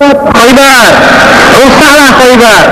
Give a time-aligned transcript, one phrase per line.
[0.00, 0.92] Khaybar.
[1.60, 2.64] Rusaklah Khaybar.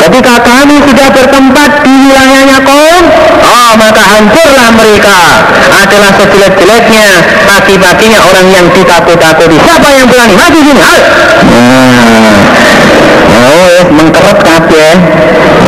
[0.00, 3.04] Ketika kami sudah bertempat di wilayahnya kaum.
[3.44, 5.20] Oh maka hancurlah mereka.
[5.68, 7.08] Adalah sejelek-jeleknya
[7.44, 9.60] pagi-paginya orang yang ditakut-takuti.
[9.60, 10.32] Siapa yang berani?
[10.32, 10.98] Maju sini nah.
[13.36, 14.92] oh ya mengkerut kabeh.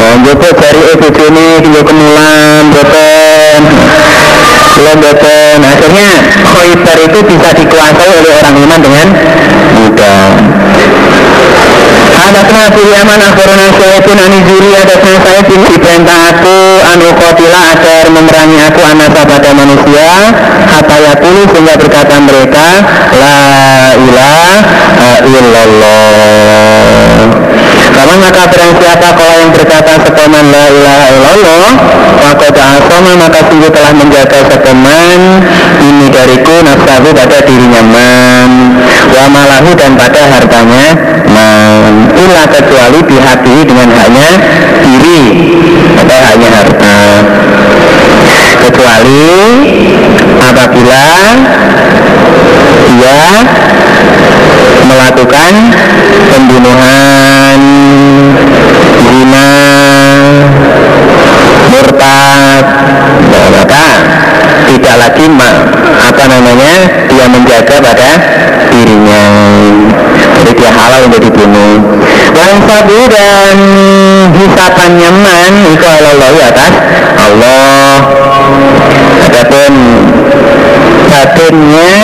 [0.01, 3.63] Oh jopo dari ibu juni kilo kemulan boten
[4.75, 6.11] belum boten akhirnya
[6.45, 9.07] Khaybar itu bisa dikuasai oleh orang iman dengan
[9.81, 10.19] mudah
[12.15, 16.57] Hadasna fi Yaman akhbarana Syaitun ani Zuri hadasna saya bin diperintah aku
[16.95, 20.31] anu kotila agar memerangi aku anasa pada manusia
[20.71, 22.67] hatta yakulu sehingga berkata mereka
[23.19, 23.39] la
[23.99, 24.55] ilaha
[25.27, 27.19] illallah.
[27.95, 31.75] Kamu maka barang siapa kalau yang berkata sepaman la ilaha illallah
[32.25, 32.47] maka
[32.79, 35.21] asoma maka sungguh telah menjaga sepaman
[35.79, 38.51] ini dariku nafsahu pada dirinya man.
[39.15, 41.14] Wa malahu dan pada hartanya
[41.65, 44.29] man illa kecuali di hati dengan hanya
[44.85, 45.23] diri
[45.99, 46.99] atau hanya harta.
[48.65, 49.29] Kecuali
[50.41, 51.05] apabila
[52.89, 53.21] dia
[54.89, 55.53] melakukan
[56.33, 57.61] pembunuhan
[59.05, 59.49] zina
[61.69, 62.65] murtad
[63.53, 63.87] maka
[64.73, 65.27] tidak lagi
[66.05, 66.75] apa namanya
[67.09, 68.11] dia menjaga pada
[68.73, 69.25] dirinya
[70.45, 71.81] jadi dia halal untuk dibunuh
[72.37, 73.57] Wan sabu dan
[74.37, 76.75] hisapan nyaman itu Allah ya atas
[77.17, 77.97] Allah.
[79.25, 79.73] Adapun
[81.09, 81.95] batinnya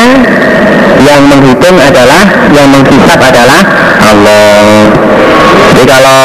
[1.04, 2.24] yang menghitung adalah
[2.56, 3.60] yang menghisap adalah
[4.00, 4.88] Allah.
[5.74, 6.24] Jadi kalau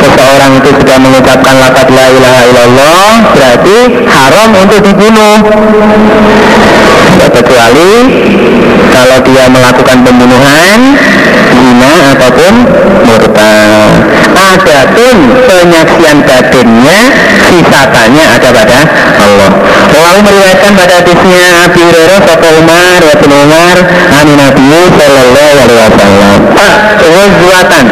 [0.00, 5.36] seseorang itu sudah mengucapkan lafaz la ilaha illallah berarti haram untuk dibunuh
[7.30, 7.92] kecuali
[8.90, 10.80] kalau dia melakukan pembunuhan
[11.52, 12.52] zina ataupun
[13.06, 13.90] murtad
[14.32, 17.00] adapun penyaksian batinnya
[17.46, 18.78] sisatannya ada pada
[19.20, 19.50] Allah.
[19.92, 23.76] Lalu meriwayatkan pada hadisnya Abi Hurairah Sapa Umar wa Umar
[24.22, 26.40] Ani Nabi Sallallahu Alaihi Wasallam.
[27.02, 27.86] Wazwatan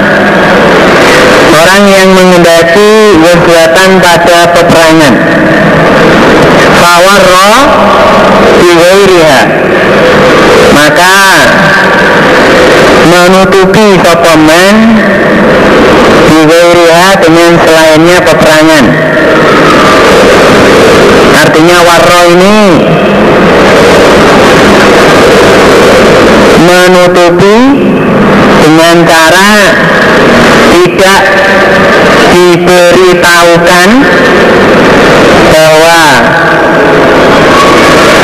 [1.51, 2.91] Orang yang mengendaki
[3.21, 5.15] wazwatan pada peperangan
[8.61, 9.41] Biwairiha.
[10.77, 11.13] Maka
[13.11, 14.77] Menutupi sopaman
[16.31, 18.85] Biwairiha dengan selainnya peperangan.
[21.41, 22.59] Artinya warro ini
[26.61, 27.57] menutupi
[28.61, 29.53] dengan cara
[30.71, 31.21] tidak
[32.31, 33.89] diberitahukan
[35.51, 36.01] bahwa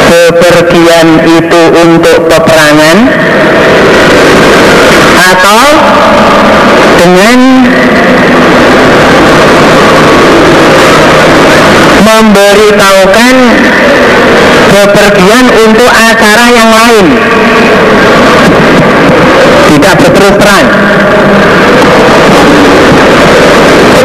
[0.06, 2.99] bepergian itu untuk peperangan
[5.16, 5.60] atau
[7.03, 7.39] dengan
[12.27, 13.35] memberitahukan
[14.67, 17.07] bepergian untuk acara yang lain.
[19.67, 20.67] Tidak berterus terang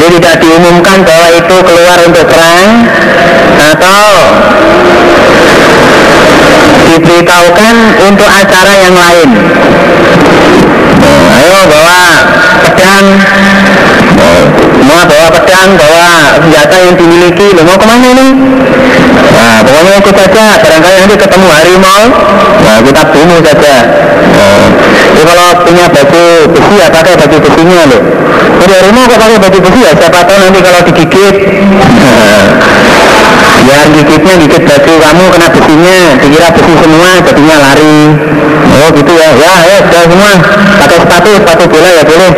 [0.01, 2.89] jadi tidak diumumkan bahwa itu keluar untuk perang
[3.61, 4.01] atau
[6.89, 7.75] diberitahukan
[8.09, 9.29] untuk acara yang lain.
[11.31, 12.01] Ayo bawa
[12.65, 13.05] pedang.
[14.81, 16.09] Semua bawa pedang bawa
[16.41, 17.47] senjata yang dimiliki.
[17.53, 18.27] Lo mau ke mana ini
[19.31, 22.03] nah pokoknya ikut saja barangkali nanti ketemu harimau
[22.63, 23.75] nah kita bunuh saja.
[24.31, 24.63] Nah,
[25.11, 26.23] jadi kalau punya baju
[26.55, 28.01] besi ya pakai baju besinya loh
[28.63, 29.91] jadi harimau kok pakai baju besi ya?
[29.91, 31.35] Siapa tahu nanti kalau digigit.
[31.99, 32.43] Nah,
[33.75, 35.99] ya gigitnya gigit baju kamu kena besinya.
[36.15, 37.99] Dikira besi semua jadinya lari
[38.71, 39.29] oh gitu ya.
[39.35, 40.33] Ya ya sudah semua.
[40.79, 42.31] Pakai sepatu sepatu bola ya boleh.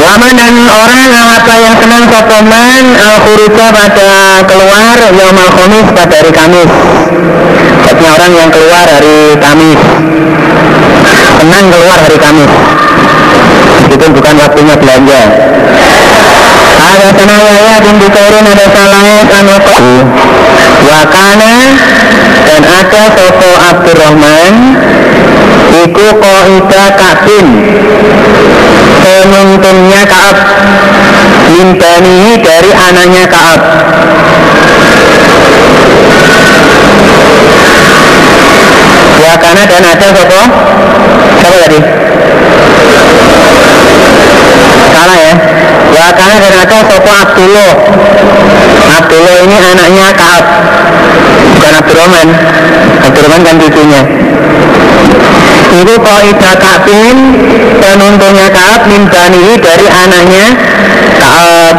[0.00, 4.10] Waman dan orang apa yang senang sokoman al khuruja pada
[4.48, 6.70] keluar Yaumal Khamis pada hari Kamis.
[7.84, 9.80] Artinya orang yang keluar hari Kamis.
[11.40, 12.52] Senang keluar hari Kamis.
[13.90, 15.20] Itu bukan waktunya belanja.
[16.80, 19.56] Ada sanaya bin Bukairin ada salahnya anu
[20.80, 21.54] Wakana
[22.48, 24.54] dan ada Sopo Abdurrahman
[25.70, 27.46] Iku Qaida Ka'bin.
[29.00, 30.38] Penuntunnya Ka'ab.
[31.46, 33.60] Limbanihi dari anaknya Ka'ab.
[39.20, 40.42] Wakana dan ada Sopo
[41.38, 41.80] Siapa tadi?
[44.90, 45.34] Salah ya.
[45.94, 47.72] Wakana dan ada Sopo Abdullah?
[48.90, 50.44] Abdullah ini anaknya Kaab.
[51.54, 52.28] Bukan Abdurrahman.
[53.06, 54.02] Abdurrahman kan cucunya
[55.70, 57.16] Itu Qaida Ka'bin
[57.78, 60.46] Penuntungnya Ka'ab min banihi dari anaknya
[61.20, 61.76] Ka'ab.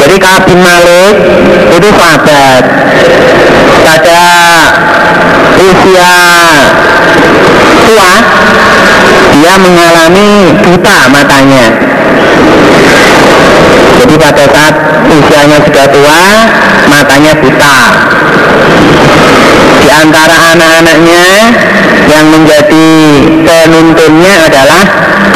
[0.00, 1.14] Jadi Ka'ab bin Malik
[1.76, 2.64] itu sahabat.
[3.80, 4.22] Pada
[5.60, 6.12] usia
[7.84, 8.12] tua
[9.30, 10.30] dia mengalami
[10.64, 11.64] buta matanya.
[14.00, 14.74] Jadi pada saat
[15.10, 16.22] usianya sudah tua
[16.88, 17.76] matanya buta
[19.80, 21.24] di antara anak-anaknya
[22.04, 22.88] yang menjadi
[23.48, 24.82] penuntunnya adalah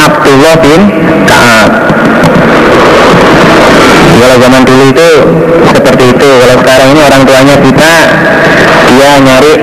[0.05, 0.81] Abdullah bin
[1.25, 1.70] Ka'ab.
[4.14, 5.11] Kalau zaman dulu itu
[5.73, 6.29] seperti itu.
[6.29, 7.94] Kalau sekarang ini orang tuanya buta
[8.85, 9.55] dia nyari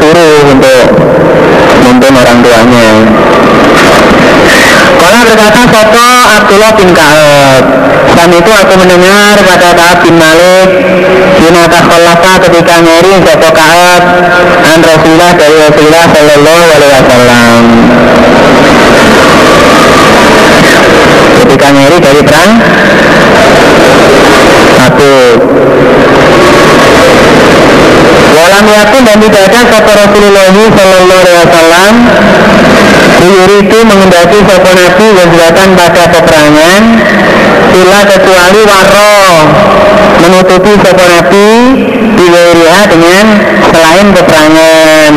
[0.00, 0.82] suruh untuk
[1.84, 2.88] menuntun orang tuanya.
[4.96, 6.06] Kalau berkata foto
[6.40, 7.64] Abdullah bin Ka'ab
[8.16, 10.68] Saat itu aku mendengar kata Ka'ab bin Malik
[11.36, 14.02] Bina takhallafa ketika ngeri foto Ka'ab
[14.64, 17.62] An Rasulullah dari Rasulullah Sallallahu Alaihi Wasallam.
[21.44, 22.52] Ketika ngeri dari perang
[24.80, 25.12] Satu
[28.32, 31.94] Walam yakun dan tidak ada kata Rasulullah Sallallahu Alaihi Wasallam
[33.56, 36.82] itu mengendaki sopo nabi wajibatan pada peperangan
[37.76, 39.12] Bila kecuali waro
[40.24, 41.48] Menutupi sopo nabi
[42.16, 43.24] Diwiriha dengan
[43.68, 45.14] selain peperangan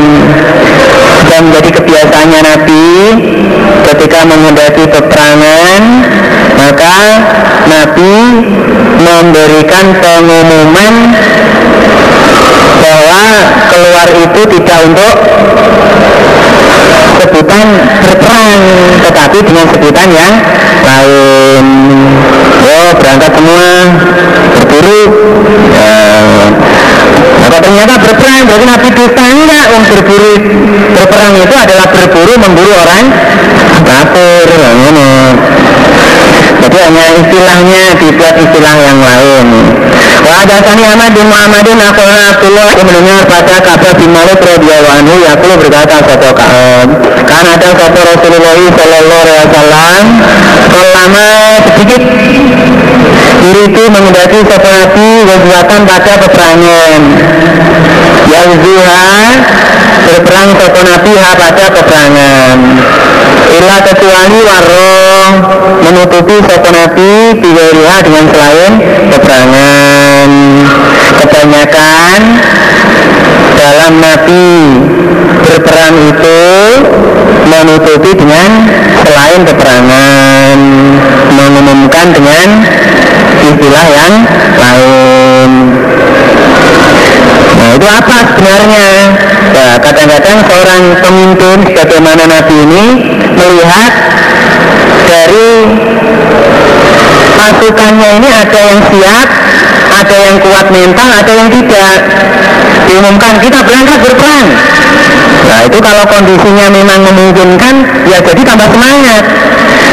[1.23, 2.87] Dan menjadi kebiasaannya nabi
[3.87, 5.81] Ketika mengendaki peperangan
[6.59, 6.95] Maka
[7.71, 8.15] nabi
[8.99, 10.93] memberikan pengumuman
[12.79, 13.23] bahwa
[13.71, 15.15] keluar itu tidak untuk
[17.19, 17.67] sebutan
[18.07, 18.61] berperang
[19.03, 20.33] tetapi dengan sebutan yang
[20.87, 21.65] lain.
[22.59, 23.67] Oh berangkat semua
[24.55, 25.01] berburu
[25.75, 25.99] ya.
[27.39, 30.33] Maka ternyata berperang berarti Nabi dusta enggak yang berburu
[30.95, 33.05] berperang itu adalah berburu memburu orang
[33.83, 34.47] kafir
[34.87, 35.11] ini.
[36.59, 39.47] Jadi hanya istilahnya dibuat istilah yang lain
[40.29, 45.15] Wa adasani Ahmad bin Muhammadin Akhulna Abdullah Aku mendengar pada kabar bin Malik radhiyallahu anhu
[45.25, 46.87] Yakulu berkata satu kaum.
[47.25, 50.03] Kan ada kata Rasulullah Sallallahu Alaihi Wasallam
[50.69, 51.25] Selama
[51.65, 52.01] sedikit
[53.41, 57.01] Diri itu mengendaki satu nabi Wajibatan pada peperangan.
[58.29, 59.09] Yang zuha
[60.05, 62.57] Berperang satu nabi pada peperangan.
[63.49, 65.08] Illa kecuali warung
[65.83, 68.73] menutupi sopo nabi biwiriha dengan selain
[69.13, 70.29] peperangan
[71.19, 72.21] kebanyakan
[73.57, 74.47] dalam nabi
[75.45, 76.41] berperang itu
[77.49, 78.49] menutupi dengan
[79.01, 80.57] selain peperangan
[81.33, 82.47] mengumumkan dengan
[83.39, 84.13] istilah yang
[84.59, 85.51] lain
[87.59, 88.89] Nah itu apa sebenarnya?
[89.51, 92.85] Nah, kadang-kadang seorang pemimpin sebagaimana Nabi ini
[93.35, 93.91] melihat
[95.09, 95.49] dari
[97.33, 99.27] pasukannya ini ada yang siap,
[99.89, 101.97] ada yang kuat mental, ada yang tidak.
[102.85, 104.47] Diumumkan kita berangkat berperang.
[105.49, 107.75] Nah itu kalau kondisinya memang memungkinkan,
[108.05, 109.23] ya jadi tambah semangat.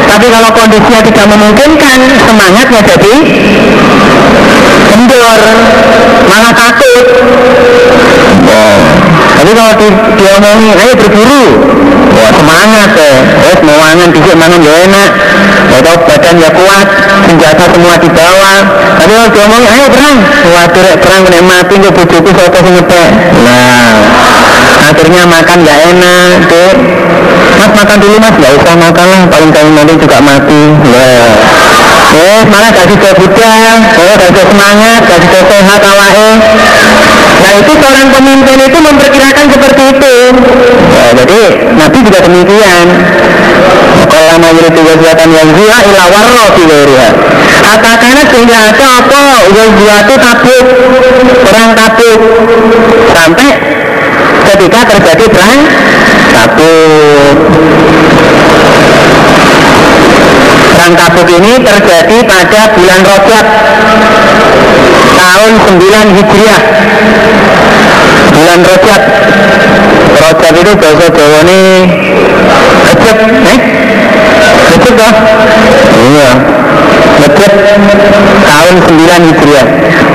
[0.07, 3.15] Tapi kalau kondisinya tidak memungkinkan, semangatnya jadi
[4.93, 5.41] kendor,
[6.29, 7.07] malah takut.
[8.47, 8.79] Wow.
[9.37, 11.45] Tapi kalau di, diomongi, ayo berburu,
[12.35, 13.15] semangat ya.
[13.47, 15.11] Wes mau mangan dikit mangan ya enak.
[15.77, 16.87] Atau badan ya kuat,
[17.29, 18.55] senjata semua dibawa.
[18.97, 20.19] Tapi kalau diomongi, ayo perang,
[20.55, 23.11] wah perang kena mati ke bujuku kasih ngepek.
[23.45, 23.93] Nah,
[24.89, 26.73] akhirnya makan gak enak, tuh.
[27.57, 30.63] Mas makan dulu mas, gak usah makan lah, paling kali nanti juga mati.
[30.87, 31.29] Nah.
[32.17, 36.31] Eh, malah kasih ke budaya, oh, kasih semangat, kasih sehat awake.
[37.47, 40.15] Nah itu seorang pemimpin itu memperkirakan seperti itu.
[40.91, 41.41] Ya, jadi
[41.79, 42.87] Nabi juga demikian.
[44.07, 47.09] Kalau jadi tiga kesehatan yang zia ila warro fiwiriha.
[47.63, 49.23] Katakanlah sehingga ada apa
[49.55, 50.65] yang itu tabuk,
[51.47, 52.19] perang tabuk
[53.15, 53.51] sampai
[54.47, 55.61] ketika terjadi perang
[56.35, 57.37] tabuk.
[60.75, 63.47] Perang tabuk ini terjadi pada bulan Rojab
[65.17, 66.63] tahun 9 Hijriah.
[68.27, 69.03] Bulan Rojab
[70.21, 71.63] Rojab itu bahasa Jawa ini
[72.85, 73.59] Rejab eh?
[74.77, 75.15] Rejab kah?
[76.05, 76.31] iya.
[77.17, 77.53] Rejab
[78.45, 79.67] tahun 9 Hijriah.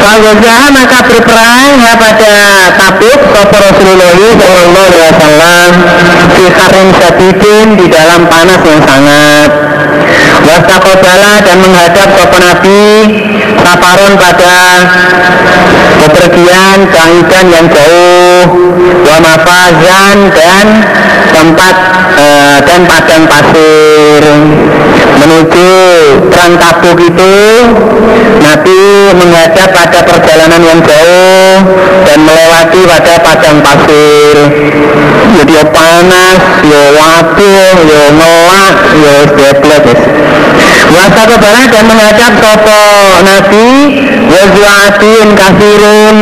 [0.01, 2.33] Fawazah maka berperang ya pada
[2.77, 5.71] tabuk Sopo Rasulullah Sallallahu Alaihi Wasallam
[6.33, 9.49] Fi karim sadidin di dalam panas yang sangat
[10.41, 12.81] Wastakobala dan menghadap sopo Nabi
[13.61, 14.55] Saparon pada
[16.01, 18.45] bepergian kaidan yang jauh
[19.05, 20.67] Wa mafazan dan
[21.31, 21.75] tempat
[22.17, 24.21] uh, dan padang pasir
[25.21, 25.69] Menuju
[26.33, 27.33] perang tabuk itu
[28.41, 28.79] Nabi
[29.13, 31.57] menghadap pada perjalanan yang jauh
[32.09, 34.35] Dan melewati pada padang pasir.
[35.37, 39.81] Jadi ya panas, ya waduh, ya ngelak, ya sebelah
[40.91, 42.81] Wasa kebaran dan menghadap sopo
[43.23, 43.69] Nabi
[44.27, 46.17] Wazu'atin kafirun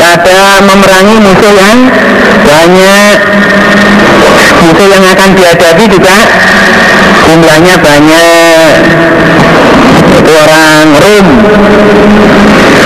[0.00, 1.78] Pada memerangi musuh yang
[2.42, 3.18] banyak
[4.64, 6.16] Musuh yang akan dihadapi juga
[7.24, 8.74] Jumlahnya banyak.
[10.24, 11.26] Orang Rum.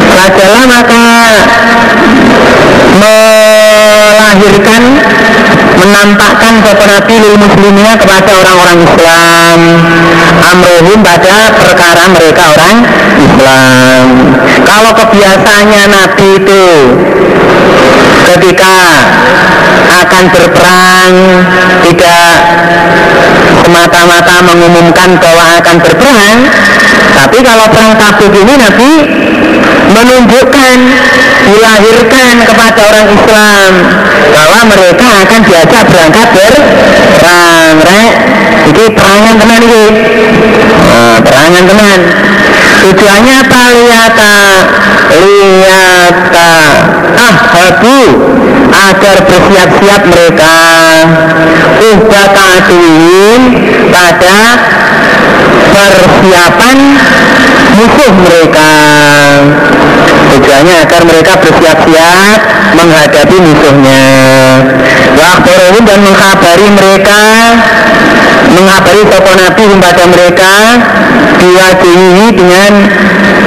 [0.08, 1.06] Rajalah maka
[2.98, 4.82] melahirkan
[5.78, 9.60] menampakkan sopo Nabi lil muslimnya kepada orang-orang Islam.
[10.38, 12.76] Amrohum pada perkara mereka orang
[13.18, 14.06] Islam.
[14.64, 16.64] Kalau kebiasaannya Nabi itu
[18.28, 18.74] ketika
[19.88, 21.14] akan berperang
[21.88, 22.32] tidak
[23.64, 26.38] semata-mata mengumumkan bahwa akan berperang
[27.16, 28.92] tapi kalau perang tabuk ini Nabi
[29.88, 30.76] menunjukkan
[31.48, 33.70] dilahirkan kepada orang Islam
[34.30, 38.14] bahwa mereka akan diajak berangkat berperang rek.
[38.68, 39.84] Ini perangan teman ini.
[40.84, 41.98] Nah, perangan teman.
[42.84, 43.60] Tujuannya apa?
[43.74, 44.36] Liata
[47.68, 48.00] ah habu
[48.72, 50.54] agar bersiap-siap mereka.
[51.78, 53.40] Uhbatatuin
[53.92, 54.38] pada
[55.72, 56.78] persiapan
[57.76, 58.72] musuh mereka.
[60.28, 62.40] Tujuannya agar mereka bersiap-siap
[62.72, 64.04] menghadapi musuhnya.
[65.12, 67.20] Wakbarohum dan mengkabari mereka.
[68.48, 70.52] Mengabari sopo Nabi kepada mereka.
[71.38, 72.72] Diwajihi dengan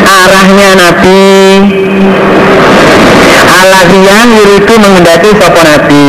[0.08, 1.22] arahnya Nabi
[3.62, 6.08] Alahiyan yuridu mengendaki sopo Nabi.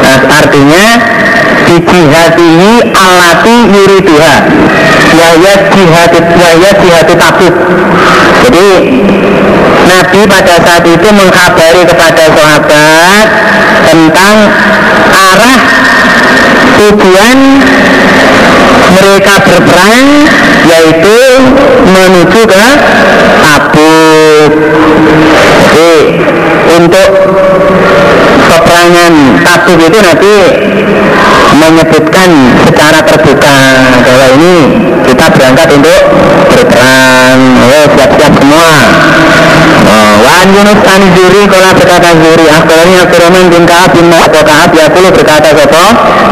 [0.00, 0.84] Nah, artinya
[1.68, 4.36] bijihatihi alati yuriduha.
[5.20, 7.54] Waya jihad waya jihad tabuk.
[8.40, 8.68] Jadi
[9.84, 13.26] Nabi pada saat itu mengkabari kepada sahabat
[13.84, 14.36] tentang
[15.12, 15.60] arah
[16.80, 17.38] tujuan
[18.88, 20.06] mereka berperang
[20.66, 21.18] yaitu
[21.84, 22.66] menuju ke
[23.40, 24.50] Tabuk.
[25.60, 25.92] Jadi
[26.80, 27.10] untuk
[28.48, 29.12] peperangan
[29.44, 30.36] Tabuk itu nanti
[31.58, 32.30] menyebutkan
[32.68, 33.56] secara terbuka
[34.04, 34.54] bahwa ini
[35.08, 36.00] kita berangkat untuk
[36.50, 37.38] berperang.
[37.60, 38.70] Oh, siap-siap semua.
[39.80, 44.70] Oh, Wan Yunus an Zuri kalau berkata Zuri akhirnya Abdurrahman bin Kaab bin atau Kaab
[44.76, 45.84] ya perlu berkata sopo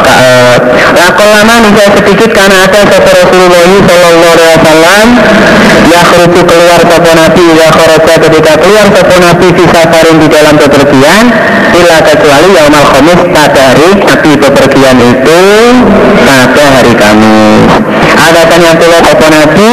[0.05, 0.63] Kaab.
[0.99, 5.07] Lakon lama nih sedikit karena ada sopo Rasulullah Sallallahu Alaihi Wasallam
[5.89, 10.55] ya kerucu keluar sopo Nabi ya kharaja ketika keluar sopo Nabi di safarin di dalam
[10.61, 11.25] bepergian
[11.73, 15.43] tidak kecuali yaumal khamis pada hari Nabi bepergian itu
[16.27, 17.71] pada hari Kamis.
[18.19, 19.71] Ada kan yang keluar sopo Nabi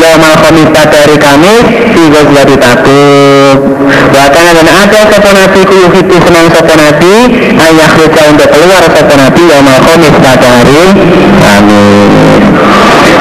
[0.00, 3.56] yaumal khamis pada hari Kamis di Ghazwati Tabuk.
[4.10, 7.14] Bahkan dan ada sopo Nabi kuyuhitu senang sopo Nabi
[7.52, 10.82] ayah kerja untuk keluar sopo Nabi yaumal khamis pada hari
[11.42, 12.42] Kamis.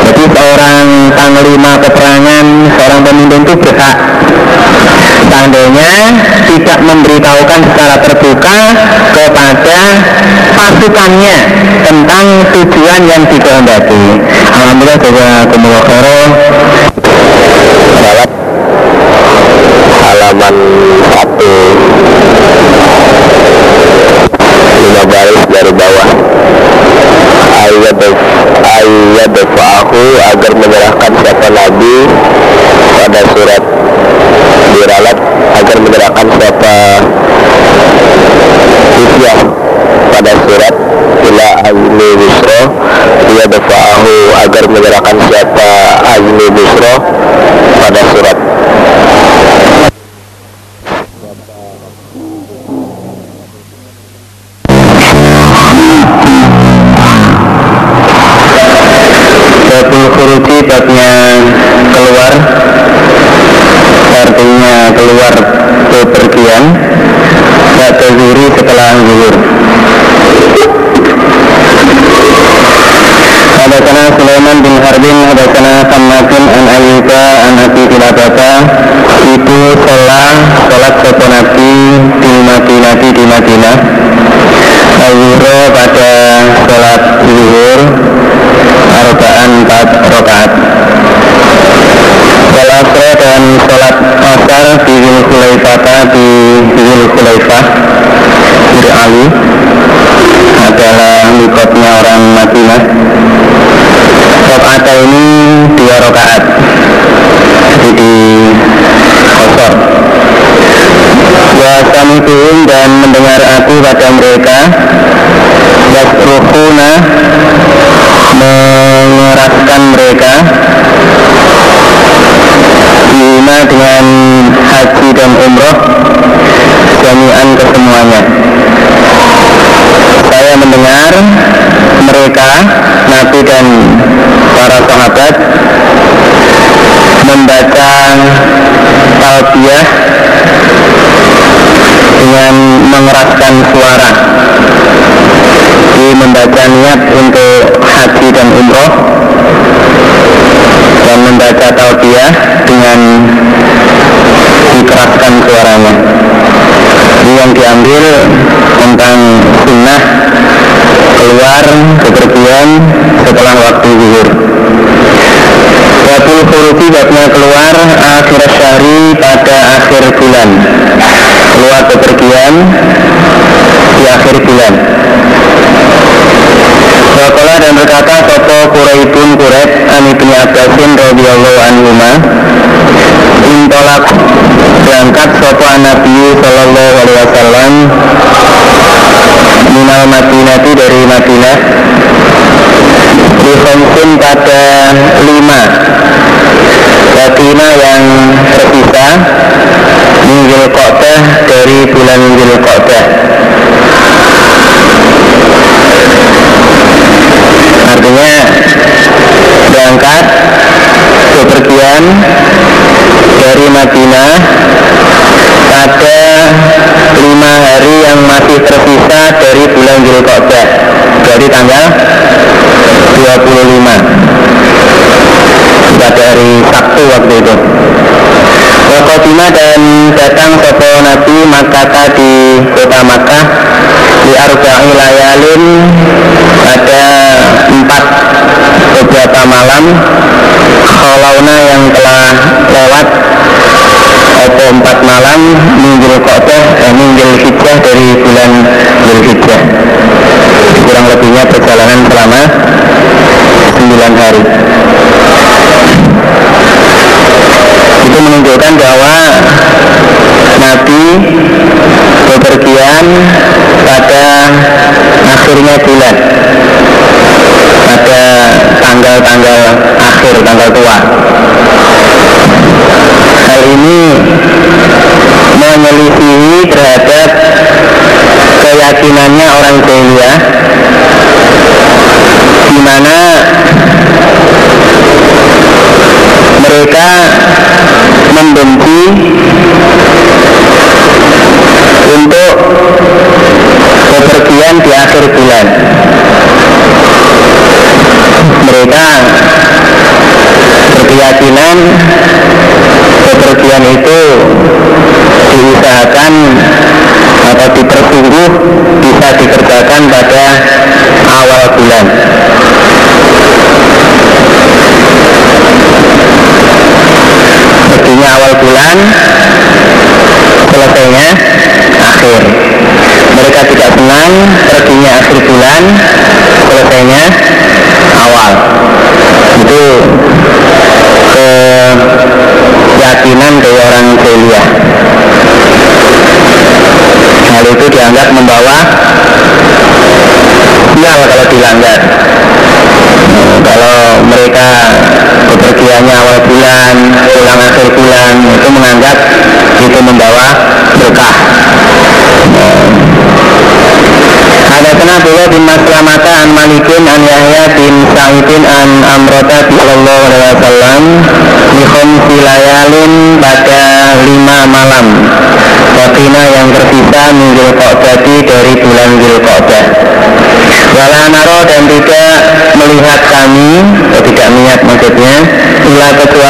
[0.02, 3.98] Jadi seorang panglima peperangan, seorang pemimpin itu berhak
[5.42, 6.22] seandainya
[6.54, 8.58] tidak memberitahukan secara terbuka
[9.10, 9.82] kepada
[10.54, 11.38] pasukannya
[11.82, 14.22] tentang tujuan yang dikehendaki.
[14.54, 15.82] Alhamdulillah juga kumulah
[19.98, 20.56] halaman
[21.10, 21.54] satu.
[24.78, 26.10] Lima baris dari bawah.
[27.66, 27.98] Ayat
[28.62, 29.34] ayat
[30.38, 31.96] agar menyerahkan siapa nabi
[32.94, 33.64] pada surat
[34.82, 35.18] diralat
[35.62, 36.76] agar menyerahkan siapa
[38.92, 39.36] Isya
[40.12, 40.76] pada surat
[41.22, 42.62] ila azmi bisro
[43.32, 45.70] ia dafa'ahu agar menyerahkan siapa
[46.18, 46.94] azmi bisro
[47.82, 48.31] pada surat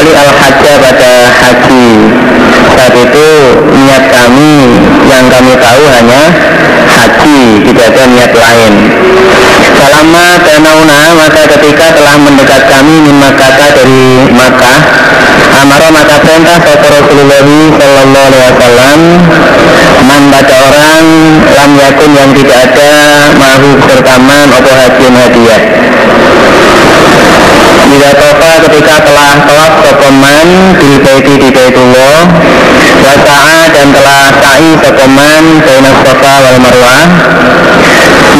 [0.01, 1.87] kecuali al-hajjah pada haji.
[2.73, 3.27] Saat itu
[3.69, 6.21] niat kami yang kami tahu hanya
[6.89, 8.73] haji tidak ada niat lain.
[9.77, 13.21] Selama tanauna maka ketika telah mendekat kami min
[13.77, 14.79] dari Makkah
[15.61, 17.45] Amaro maka perintah kepada Rasulullah
[17.77, 18.99] Sallallahu Alaihi Wasallam
[20.01, 21.05] Man orang
[21.45, 22.89] lam yakun yang tidak ada
[23.37, 25.61] mahu pertama atau haji hadiah.
[27.91, 30.47] Bila tofa ketika telah tawaf sokoman
[30.79, 32.23] Bil baiti di baitullah
[33.03, 37.03] Wasa'a dan telah sa'i sokoman Bainah sofa wal marwah.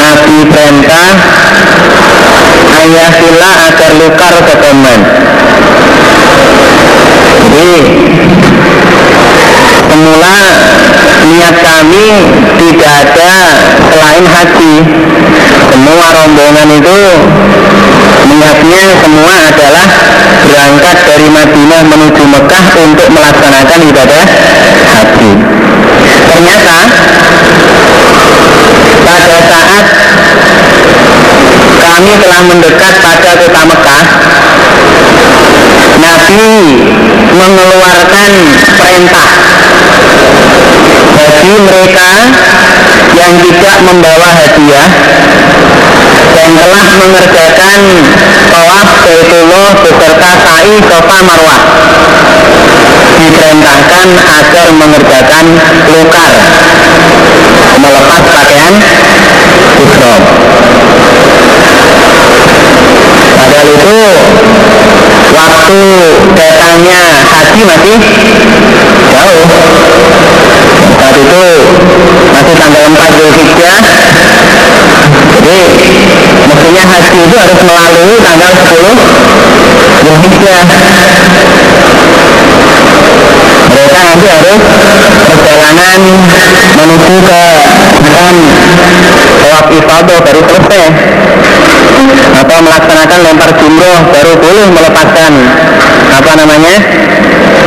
[0.00, 1.10] Nabi perintah
[2.72, 5.00] Ayah sila agar lukar sokoman.
[7.44, 7.72] Jadi
[9.92, 10.38] Semula
[11.22, 12.06] niat kami
[12.56, 13.32] tidak ada
[13.92, 14.74] selain haji.
[15.68, 17.02] Semua rombongan itu
[18.28, 19.86] niatnya semua adalah
[20.44, 24.24] berangkat dari Madinah menuju Mekah untuk melaksanakan ibadah
[24.92, 25.32] haji.
[26.02, 26.78] Ternyata
[29.02, 29.84] pada saat
[31.82, 34.04] kami telah mendekat pada kota Mekah,
[36.02, 36.54] Nabi
[37.32, 38.30] mengeluarkan
[38.80, 39.30] perintah
[41.12, 42.10] bagi mereka
[43.12, 44.90] yang tidak membawa hadiah
[46.42, 47.78] dan telah mengerjakan
[48.50, 51.60] tawaf Baitullah beserta sa'i sofa marwah.
[53.22, 55.44] Diperintahkan agar mengerjakan
[55.86, 56.34] lukar.
[57.78, 58.74] Melepas pakaian
[59.86, 60.22] ihram
[63.38, 63.98] padahal itu
[65.34, 65.82] waktu
[66.34, 67.98] datangnya haji masih
[69.14, 69.46] jauh.
[70.98, 71.44] Saat itu
[72.34, 73.78] masih tanggal 4 Zulhijjah
[75.32, 75.56] jadi
[76.44, 80.62] mestinya haji itu harus melalui tanggal 10 Zulhijjah.
[83.72, 84.62] Mereka nanti harus
[85.22, 86.00] perjalanan
[86.76, 87.42] menuju ke
[88.02, 88.34] dan
[89.40, 90.84] tawaf ifadah baru selesai.
[92.32, 95.32] Atau melaksanakan lempar jumroh baru boleh melepaskan
[96.12, 96.76] apa namanya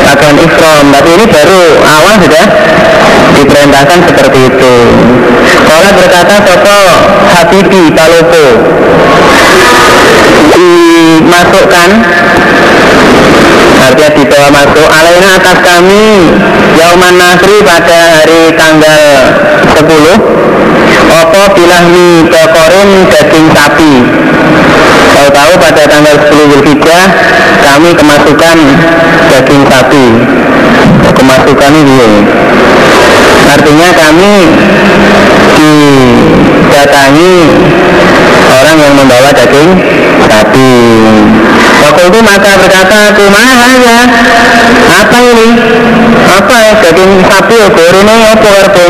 [0.03, 0.85] pakaian ikhram.
[0.91, 2.45] Tapi ini baru awal sudah
[3.39, 4.75] diperintahkan seperti itu.
[5.65, 6.79] Kalau berkata Sopo
[7.35, 8.45] Habibi Palopo
[10.55, 11.89] dimasukkan.
[13.75, 14.87] Artinya dibawa masuk.
[14.87, 16.31] Alaina atas kami
[16.79, 19.01] Yauman Nasri pada hari tanggal
[19.83, 19.83] 10
[21.15, 23.93] Opo bilahmi bakorin daging sapi.
[25.15, 27.05] Tahu tahu pada tanggal 10 Zulhijjah
[27.61, 28.57] kami kemasukan
[29.27, 30.05] daging sapi.
[31.15, 32.07] Kemasukan ini.
[33.45, 34.35] Artinya kami
[35.65, 37.33] didatangi
[38.45, 39.69] orang yang membawa daging
[40.29, 40.71] sapi
[42.05, 43.23] itu maka berkata aku
[43.81, 43.97] ya
[44.85, 45.47] Apa ini?
[46.25, 48.87] Apa ya daging sapi ya ini apa arti?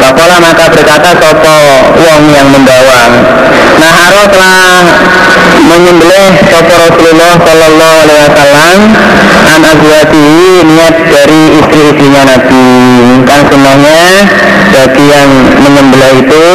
[0.00, 1.56] Wakola maka berkata sopo
[2.00, 3.00] wong yang membawa
[3.76, 4.72] Nah Haro telah
[5.70, 8.78] menyembelih sopo Rasulullah Sallallahu Alaihi Wasallam.
[9.50, 10.26] An azwati
[10.66, 12.66] niat dari istri-istrinya Nabi.
[13.26, 13.98] Kan semuanya
[14.74, 15.30] bagi yang
[15.62, 16.46] menyembelih itu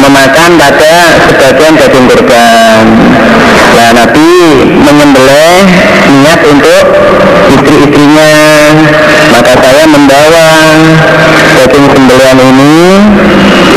[0.00, 0.94] memakan pada
[1.28, 2.84] sebagian daging kurban.
[3.76, 4.32] Nah Nabi
[4.64, 5.60] menyembelih
[6.24, 6.84] niat untuk
[7.60, 8.32] istri-istrinya.
[9.28, 10.48] Maka saya membawa
[11.60, 12.76] daging sembelihan ini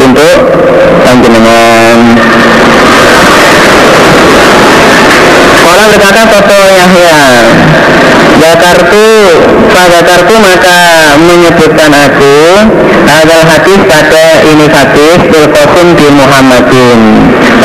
[0.08, 0.38] untuk
[1.04, 1.91] panjenengan
[5.82, 7.18] Orang berkata foto Yahya.
[8.38, 9.10] Zakartu
[9.74, 10.78] Zakartu maka
[11.26, 12.38] menyebutkan aku
[13.10, 15.50] adalah hadis pada ini hadis Bil
[15.98, 17.00] di Muhammadin.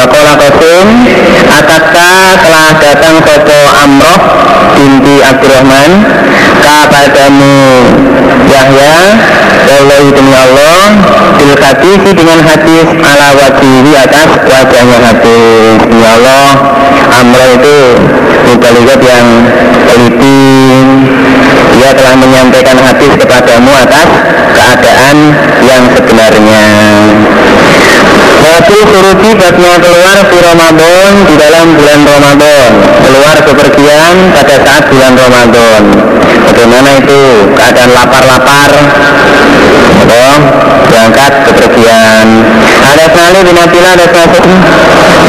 [0.01, 0.87] Bakola Qasim
[1.45, 2.09] Atatka
[2.41, 4.21] telah datang foto Amroh
[4.81, 5.91] binti Abdurrahman?
[6.65, 7.57] Kepadamu
[8.49, 8.97] Yahya
[9.69, 10.85] Ya Allah demi Allah
[11.37, 11.53] Bil
[12.17, 15.79] dengan hadis ala wajihi atas wajahnya hadis.
[15.91, 16.49] Ya Allah
[17.07, 17.79] Amroh itu
[18.51, 19.27] mubaligat yang
[19.87, 20.43] teliti.
[21.77, 24.09] Dia telah menyampaikan hadis kepadamu atas
[24.57, 25.17] keadaan
[25.63, 26.65] yang sebenarnya.
[28.47, 32.71] Waktu suruti batnya keluar di Ramadan di dalam bulan Ramadan.
[33.05, 35.83] Keluar kepergian pada saat bulan Ramadan.
[36.49, 37.23] Bagaimana itu?
[37.53, 38.71] Keadaan lapar-lapar.
[40.87, 42.27] Berangkat kepergian
[42.87, 44.55] Ada sekali binatila ada sekali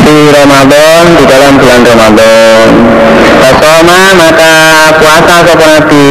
[0.05, 2.67] di Ramadan di dalam bulan Ramadan.
[3.41, 4.53] Pasoma maka
[5.01, 6.07] puasa sopan Nabi?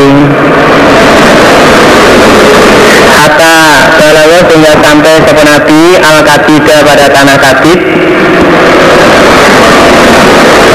[3.17, 3.55] Hatta
[3.97, 7.81] Salawa sehingga sampai sopan Nabi Al-Katida pada tanah Katid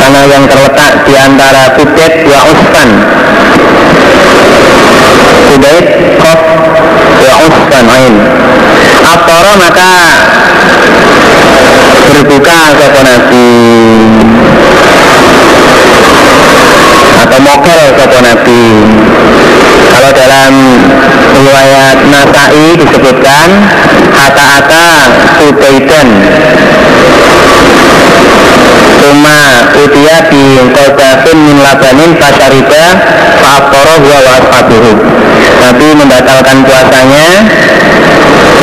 [0.01, 2.89] Tanah yang terletak di antara Kudet wa Usfan
[5.51, 5.85] Kudet
[6.19, 6.41] Kof
[7.21, 8.15] wa Usfan Ain.
[9.01, 9.91] Atoro maka
[12.09, 13.47] berbuka sopan Nabi?
[17.21, 18.61] Atau mokel sopo nabi?
[19.91, 20.53] Kalau dalam
[21.37, 23.47] riwayat Nasai disebutkan
[24.09, 24.87] kata-kata
[25.37, 26.07] Subaidan
[29.01, 29.41] Tuma
[29.75, 32.85] utia di kodafin min labanin pasariba
[33.37, 34.91] Fa'afkoro huwa wa'asfabuhu
[35.61, 37.27] Nabi membatalkan puasanya.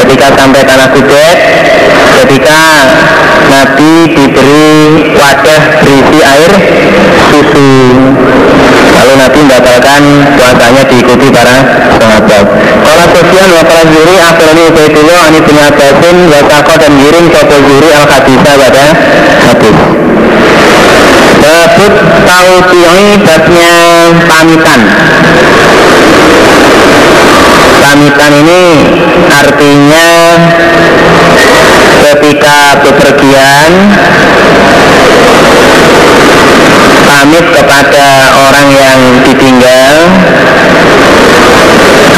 [0.02, 1.38] Ketika sampai tanah Kudet
[2.24, 2.60] ketika
[3.48, 4.74] Nabi diberi
[5.14, 6.52] wadah berisi air
[7.30, 7.70] susu.
[8.88, 10.02] Lalu Nabi membatalkan
[10.34, 11.56] puasanya diikuti para
[12.02, 12.46] sahabat.
[12.82, 17.88] Kalau Sofyan wa kalau Zuri akhirnya Ubaidullah Ani bin Abbasin Wasako dan giring Sopo guru
[17.94, 18.86] al hadisa pada
[19.46, 19.78] hadis.
[21.38, 21.94] Babut
[22.26, 23.74] tauti'i babnya
[24.26, 24.80] pamitan.
[27.78, 28.62] Pamitan ini
[29.30, 30.08] artinya
[31.98, 33.70] ketika bepergian
[37.08, 38.06] pamit kepada
[38.46, 39.96] orang yang ditinggal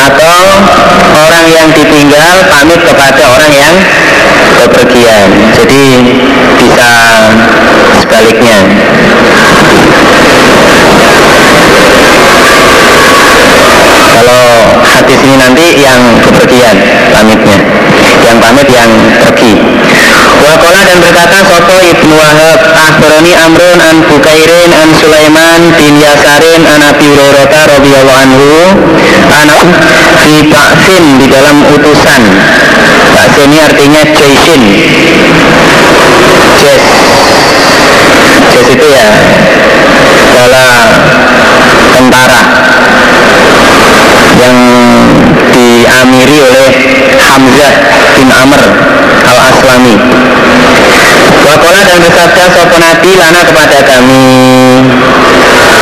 [0.01, 0.37] atau
[1.17, 3.75] orang yang ditinggal pamit kepada orang yang
[4.61, 5.29] bepergian.
[5.57, 5.85] Jadi
[6.61, 6.93] bisa
[8.05, 8.59] sebaliknya.
[14.11, 14.45] Kalau
[14.85, 16.77] hadis ini nanti yang bepergian
[17.09, 17.80] pamitnya
[18.31, 19.59] yang pamit yang pergi.
[20.41, 26.81] Wakola dan berkata Soto Ibnu Wahab Akhbarani Amrun an Bukairin an Sulaiman bin Yasarin an
[26.81, 28.49] Abi Hurairah radhiyallahu anhu
[29.35, 29.69] anak
[30.23, 32.23] fi Ba'sin di dalam utusan.
[33.19, 34.63] Ba'sin ini artinya Jaisin.
[36.61, 36.85] Jes
[38.47, 39.09] Jes itu ya
[40.31, 40.71] Bala
[41.99, 42.43] tentara
[44.39, 44.59] yang
[45.51, 46.69] diamiri oleh
[47.31, 47.75] Hamzah
[48.19, 48.61] bin Amr
[49.23, 49.95] al-Aslami.
[51.47, 54.27] Wakola dan bersabda sopo Nabi lana kepada kami?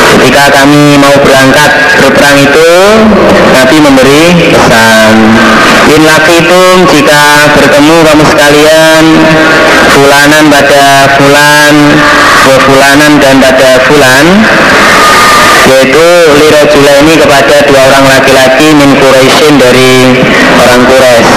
[0.09, 1.69] Ketika kami mau berangkat
[2.01, 2.71] berperang itu
[3.53, 5.15] Nabi memberi pesan
[5.93, 9.03] In lakitum jika bertemu kamu sekalian
[9.93, 10.83] Fulanan pada
[11.13, 11.75] fulan
[12.65, 14.25] Fulanan dan pada fulan
[15.69, 16.05] yaitu
[16.41, 20.17] lirojula ini kepada dua orang laki-laki min Quraisyin dari
[20.57, 21.31] orang Quraisy.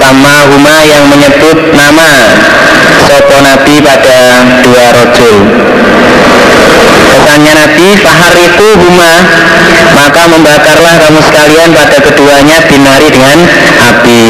[0.00, 2.08] Sama huma yang menyebut nama
[3.06, 4.18] sopo nabi pada
[4.64, 5.36] dua rojul.
[7.12, 9.12] Pesannya nabi fahar itu huma
[9.96, 13.38] maka membakarlah kamu sekalian pada keduanya binari dengan
[13.80, 14.24] api.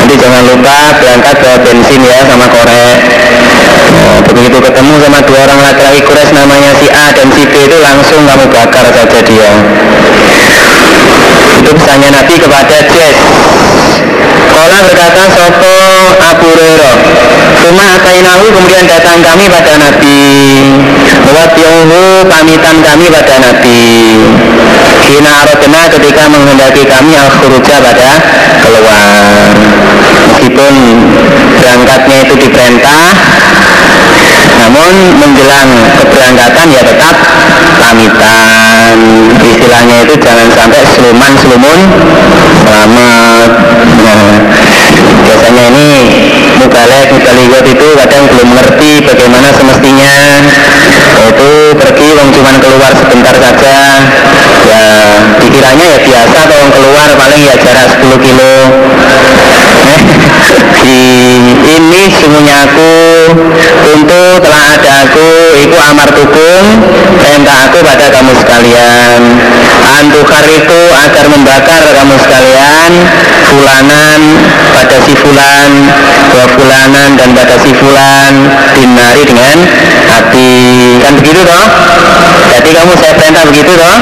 [0.00, 2.98] Nanti jangan lupa berangkat bawa bensin ya sama korek.
[3.90, 7.76] Nah, begitu ketemu sama dua orang laki-laki Quraisy namanya si A dan si B itu
[7.84, 9.52] langsung kamu bakar saja dia.
[11.60, 13.18] Itu pesannya Nabi kepada Jess.
[14.48, 15.99] Kola berkata Sopo
[16.50, 16.96] Hurairah.
[17.62, 20.18] Cuma atainahu kemudian datang kami pada Nabi.
[21.30, 23.82] Watiuhu pamitan kami pada Nabi.
[25.06, 28.10] Hina arodena ketika menghendaki kami al pada
[28.62, 29.54] keluar.
[30.30, 30.74] Meskipun
[31.58, 33.04] berangkatnya itu diperintah
[34.60, 37.16] namun menjelang keberangkatan ya tetap
[37.80, 38.98] pamitan.
[39.40, 41.80] Istilahnya itu jangan sampai seluman selumun
[42.60, 43.50] selamat
[44.04, 44.30] nah,
[45.24, 45.90] biasanya ini
[46.60, 50.14] mubalek mubaligot itu kadang belum mengerti bagaimana semestinya
[51.30, 53.76] itu pergi wong cuman keluar sebentar saja
[54.66, 54.84] ya
[55.40, 58.54] pikirannya ya biasa kalau keluar paling ya jarak 10 kilo
[60.80, 61.00] di
[61.76, 62.92] ini semuanya aku
[63.94, 65.28] untuk telah ada aku
[65.60, 66.66] iku amar tukung
[67.20, 69.20] perintah aku pada kamu sekalian
[70.00, 72.90] antukar itu agar membakar kamu sekalian
[73.50, 74.20] fulanan
[74.72, 75.70] pada si fulan
[76.32, 78.32] dua fulanan dan pada si fulan
[78.72, 79.56] dinari dengan
[80.08, 80.50] api
[81.04, 81.66] kan begitu toh
[82.50, 83.98] jadi kamu saya perintah begitu toh.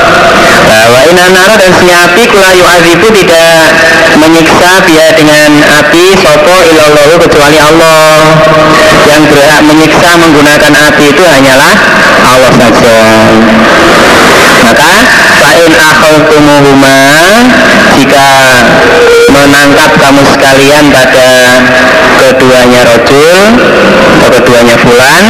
[0.69, 3.73] Bahwa inanara dan si api kulayu azibu tidak
[4.21, 8.37] menyiksa dia dengan api sopo ilallahu kecuali Allah.
[9.09, 11.73] Yang berhak menyiksa menggunakan api itu hanyalah
[12.29, 12.99] Allah saja.
[14.69, 14.91] Maka
[15.41, 16.99] fa'in akhawtumuhuma
[17.97, 18.29] jika
[19.33, 21.29] menangkap kamu sekalian pada
[22.21, 23.43] keduanya rojul
[24.19, 25.25] atau keduanya fulan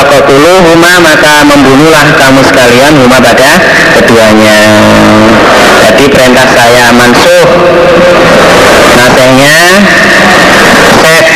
[0.00, 2.92] fakotulu huma maka membunuhlah kamu sekalian.
[2.96, 3.60] Huma pada
[4.00, 4.56] keduanya.
[5.84, 7.48] Jadi perintah saya mansuh.
[8.96, 9.56] Nasehnya
[11.00, 11.26] set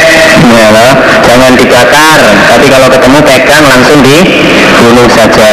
[0.48, 0.80] ya
[1.24, 2.20] jangan dibakar.
[2.48, 5.52] Tapi kalau ketemu pegang langsung dibunuh saja.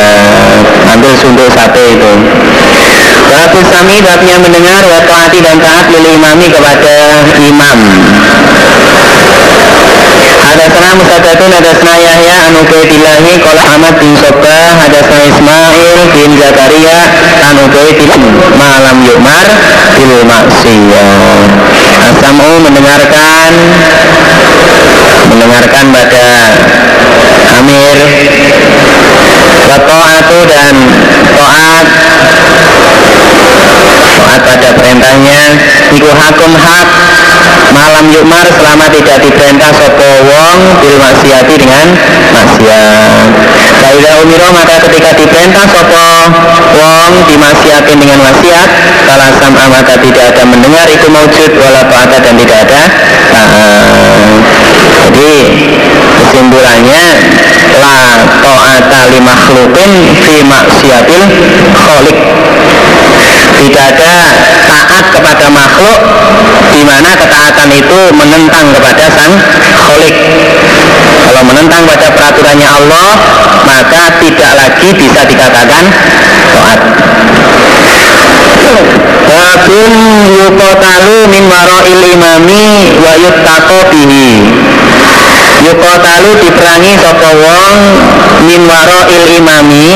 [0.95, 2.13] Ambil sundul sate itu.
[3.32, 6.93] Bagus sami babnya mendengar wa taati dan taat lil imami kepada
[7.39, 7.80] imam
[10.41, 16.99] Hadasana Musadatun Hadasana Yahya Anu Baitillahi Kola Ahmad bin Sobah Hadasana Ismail bin Zakaria
[17.45, 19.47] Anu Baitillahi Malam Yumar
[19.97, 21.10] Bil Maksiyah.
[22.10, 23.51] Asamu mendengarkan
[25.32, 26.25] Mendengarkan pada
[27.62, 27.97] Amir.
[29.71, 30.75] Wato'atu dan
[31.38, 31.88] To'at
[34.01, 35.41] To'at pada perintahnya.
[35.95, 36.89] Iku hakum hak
[37.73, 41.86] malam yukmar selama tidak diperintah sopo wong bil maksiati dengan
[42.36, 43.27] maksiat.
[43.82, 46.06] Faidah umiro maka ketika diperintah sopo
[46.77, 48.69] wong dimasiatin dengan wasiat
[49.04, 52.82] Kalau sama maka tidak ada mendengar itu maujud walaupun ada dan tidak ada?
[53.36, 54.32] Uh,
[54.95, 55.34] Jadi
[56.13, 57.04] kesimpulannya
[57.71, 57.99] La
[58.43, 61.23] to'ata li makhlukin fi maksiatil
[61.73, 62.17] kholik
[63.62, 64.13] tidak ada
[64.65, 66.00] taat kepada makhluk
[66.74, 69.34] di mana ketaatan itu menentang kepada sang
[69.78, 70.15] kholik
[71.21, 73.10] kalau menentang pada peraturannya Allah
[73.69, 75.84] maka tidak lagi bisa dikatakan
[76.52, 76.80] taat.
[79.32, 79.91] Babun
[80.38, 84.30] yukotalu min waro'il imami wa yuttaqo bihi.
[85.71, 87.32] Yukotalu diperangi sopo
[88.45, 89.88] min waro'il imami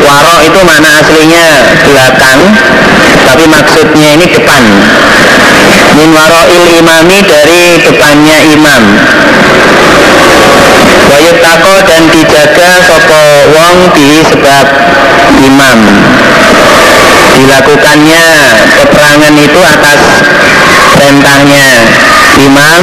[0.00, 1.46] Waro itu mana aslinya?
[1.84, 2.40] Belakang.
[3.28, 4.62] Tapi maksudnya ini depan.
[5.96, 8.82] Min waro'il imami dari depannya imam.
[11.10, 14.66] Wayutako dan dijaga sopo wong di sebab
[15.44, 15.78] imam.
[17.36, 18.24] Dilakukannya
[18.78, 20.00] peperangan itu atas
[20.96, 21.66] perintahnya
[22.40, 22.82] imam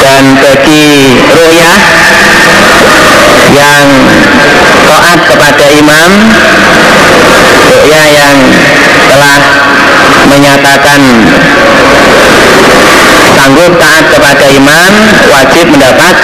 [0.00, 1.78] dan bagi royah
[3.50, 3.86] yang
[4.90, 6.10] taat kepada imam
[7.70, 8.36] royah yang
[9.06, 9.38] telah
[10.26, 11.00] menyatakan
[13.38, 14.92] sanggup taat kepada imam
[15.30, 16.14] wajib mendapat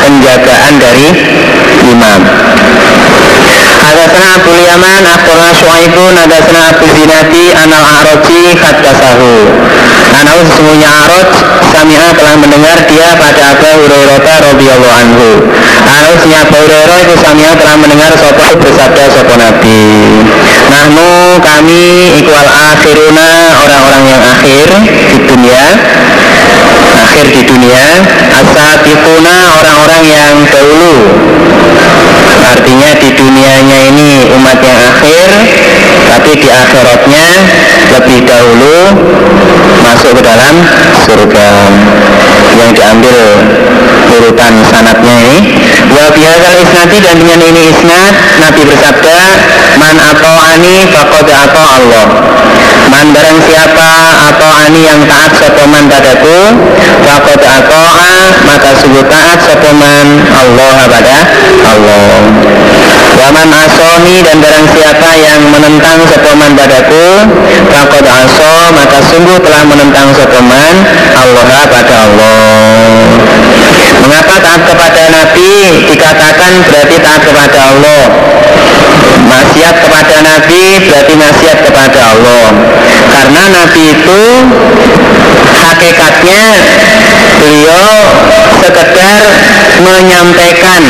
[0.00, 1.08] penjagaan dari
[1.92, 2.20] imam.
[3.76, 9.34] Hadasana Abu Yaman, Akhbarana Syuaibun, Hadasana Abu Zinati, Anal A'roji, Khaddasahu
[10.16, 11.28] Anau sesungguhnya Aroj,
[11.76, 15.28] Sami'a telah mendengar dia pada Abu Hurairah radhiyallahu anhu.
[15.84, 19.80] Anau sesungguhnya Abu Hurairah itu Sami'a telah mendengar sopo bersabda sopo Nabi.
[20.72, 21.80] Nahnu kami
[22.24, 23.28] ikwal akhiruna
[23.60, 25.64] orang-orang yang akhir di dunia
[26.96, 27.84] akhir di dunia
[28.40, 30.96] asabikuna orang-orang yang dahulu.
[32.46, 35.28] Artinya di dunianya ini umat yang akhir
[36.06, 37.26] tapi di akhiratnya
[37.98, 38.78] lebih dahulu
[39.82, 40.54] masuk ke dalam
[41.06, 41.50] surga.
[42.56, 43.18] Yang diambil
[44.16, 45.38] urutan sanatnya ini.
[45.92, 49.18] Wa bihadzal isnadi dan dengan ini isnad Nabi bersabda
[49.76, 52.06] man atau ani faqad atau Allah.
[52.86, 53.90] Man barang siapa
[54.32, 56.38] atau ani yang taat sopoman padaku
[57.06, 57.34] atau
[58.46, 61.16] maka sungguh taat sopoman Allah pada
[61.66, 62.06] Allah
[63.16, 67.08] Waman asoni dan barang siapa yang menentang sopoman padaku
[67.72, 70.74] Fakod aso maka sungguh telah menentang sopoman
[71.16, 72.38] Allah pada Allah.
[74.02, 75.52] Mengapa taat kepada Nabi?
[75.90, 78.02] Dikatakan berarti taat kepada Allah.
[79.26, 82.46] Maksiat kepada Nabi berarti maksiat kepada Allah.
[83.10, 84.22] Karena Nabi itu
[85.56, 86.44] hakikatnya
[87.40, 87.92] beliau
[88.62, 89.20] sekedar
[89.82, 90.80] menyampaikan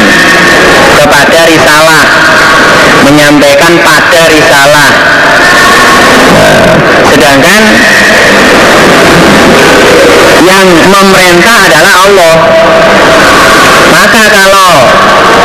[1.06, 2.02] kepada risalah.
[3.06, 4.90] Menyampaikan pada risalah.
[7.06, 7.62] Sedangkan
[10.46, 12.34] yang memerintah adalah Allah.
[13.86, 14.72] Maka kalau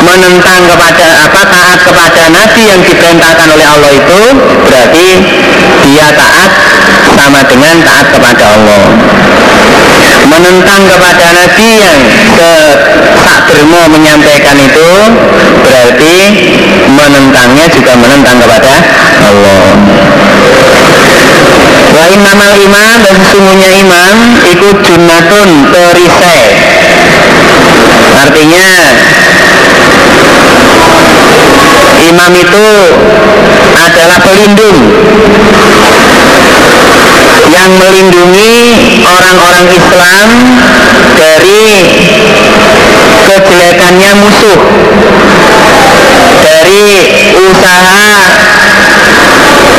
[0.01, 4.21] menentang kepada apa taat kepada nabi yang diperintahkan oleh Allah itu
[4.65, 5.07] berarti
[5.85, 6.51] dia taat
[7.13, 8.81] sama dengan taat kepada Allah.
[10.25, 11.97] Menentang kepada nabi yang
[12.33, 12.51] ke
[13.51, 14.89] dermo menyampaikan itu
[15.59, 16.15] berarti
[16.87, 18.73] menentangnya juga menentang kepada
[19.27, 19.59] Allah.
[21.91, 23.15] Wa innamal iman dan
[23.83, 24.15] iman
[24.47, 26.43] ikut junatun perisai
[28.21, 28.67] Artinya
[32.07, 32.67] imam itu
[33.75, 34.79] adalah pelindung
[37.51, 38.53] yang melindungi
[39.03, 40.27] orang-orang Islam
[41.19, 41.65] dari
[43.27, 44.59] kejelekannya musuh
[46.41, 46.85] dari
[47.35, 48.05] usaha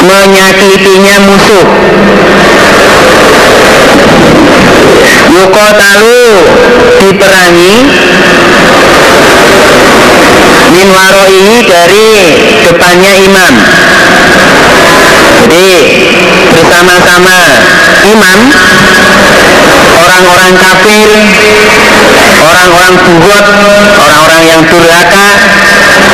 [0.02, 1.66] menyakitinya musuh
[5.43, 6.22] Yukotalu
[7.03, 7.74] diperangi.
[10.70, 10.88] Min
[11.34, 12.09] ini dari
[12.70, 13.55] depannya imam.
[15.43, 15.66] Jadi
[16.55, 17.36] bersama-sama
[18.07, 18.38] imam
[20.07, 21.11] orang-orang kafir
[22.47, 23.47] orang-orang buhut
[23.99, 25.28] orang-orang yang durhaka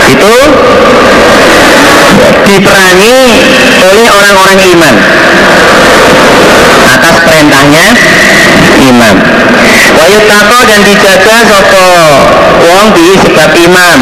[0.08, 0.34] itu
[2.48, 3.16] diperangi
[3.84, 4.94] oleh orang-orang iman
[6.88, 7.86] atas perintahnya
[8.88, 9.16] imam
[9.98, 11.86] wayutako dan dijaga sopo
[12.64, 14.00] wong di sebab imam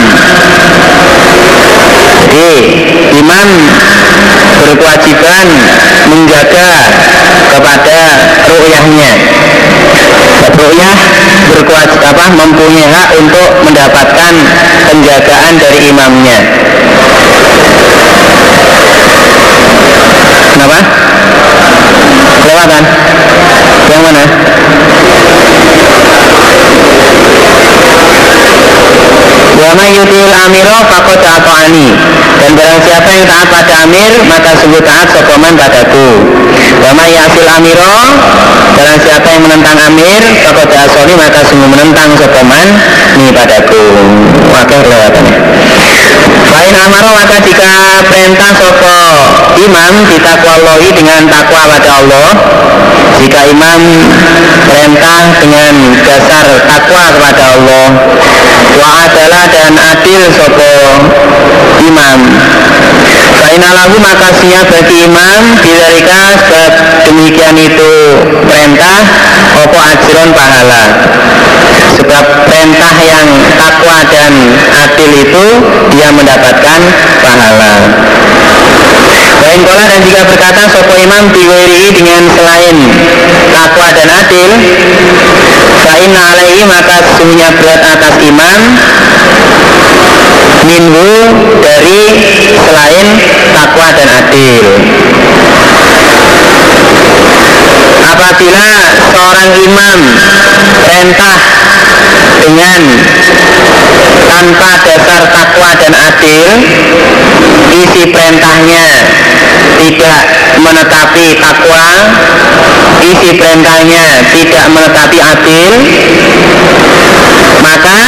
[2.27, 2.53] jadi
[3.17, 3.49] imam
[4.67, 5.47] berkewajiban
[6.11, 6.69] menjaga
[7.55, 7.99] kepada
[8.51, 9.11] ru'yahnya.
[10.57, 10.97] Ru'yah
[11.55, 14.33] berkewajiban apa mempunyai hak untuk mendapatkan
[14.91, 16.39] penjagaan dari imamnya.
[20.53, 20.79] Kenapa?
[22.43, 22.85] Kelewatan
[23.87, 24.25] yang mana
[29.67, 31.91] Wa yutil amiro fakot ani
[32.39, 36.23] Dan barang siapa yang taat pada amir Maka sungguh taat sokoman padaku.
[36.79, 37.99] Wa yasil amiro
[38.79, 42.67] Barang siapa yang menentang amir Fakot asoni maka sungguh menentang sokoman
[43.19, 43.83] Ini padaku.
[44.55, 45.39] Wakil lewatannya
[46.47, 47.71] Lain amaro maka jika
[48.07, 48.99] perintah soko
[49.57, 52.29] imam ditakwallahi dengan takwa pada Allah
[53.17, 53.81] jika imam
[54.69, 57.87] perintah dengan dasar takwa kepada Allah
[58.77, 60.73] wa adalah dan adil sopo
[61.81, 62.21] imam.
[63.37, 66.73] Faina lagu maka siap bagi imam Bidarika sebab
[67.09, 67.93] demikian itu
[68.45, 68.99] perintah
[69.65, 70.85] Opo ajron pahala.
[71.97, 74.33] Sebab perintah yang takwa dan
[74.85, 75.47] adil itu
[75.97, 76.81] Dia mendapatkan
[77.25, 77.75] pahala.
[79.47, 82.77] Lain kola dan jika berkata Sopo imam diwiri dengan selain
[83.55, 84.51] takwa dan adil
[85.87, 88.61] Fa'inna alaihi maka sesungguhnya berat atas imam
[90.67, 91.11] Minhu
[91.63, 92.01] dari
[92.59, 93.07] selain
[93.55, 94.67] takwa dan adil.
[98.03, 98.71] Apabila
[99.15, 99.99] seorang imam
[100.83, 101.37] perintah
[102.43, 102.81] dengan
[104.27, 106.51] tanpa dasar takwa dan adil
[107.71, 108.87] isi perintahnya
[109.79, 110.21] tidak
[110.55, 111.87] menetapi takwa
[113.03, 115.73] isi perintahnya tidak menetapi adil
[117.63, 117.99] maka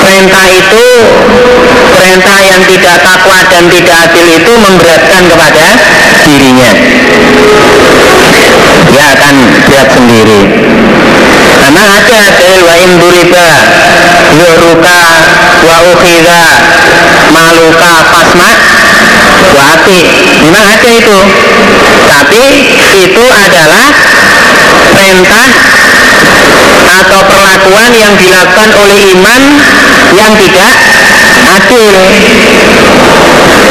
[0.00, 0.86] perintah itu
[1.96, 5.66] perintah yang tidak takwa dan tidak adil itu memberatkan kepada
[6.26, 6.70] dirinya.
[8.90, 9.34] Dia akan
[9.68, 10.40] berat sendiri.
[11.60, 13.48] Karena ada dalil wa in duriba
[14.34, 15.00] yuruka
[15.68, 16.44] wa ukhidha
[17.30, 18.50] maluka fasma
[19.56, 19.98] wa ati
[20.44, 21.18] memang ada itu.
[22.10, 22.42] Tapi
[23.00, 23.86] itu adalah
[24.92, 25.46] perintah
[27.00, 29.42] atau perlakuan yang dilakukan oleh iman
[30.18, 30.72] yang tidak
[31.54, 31.94] adil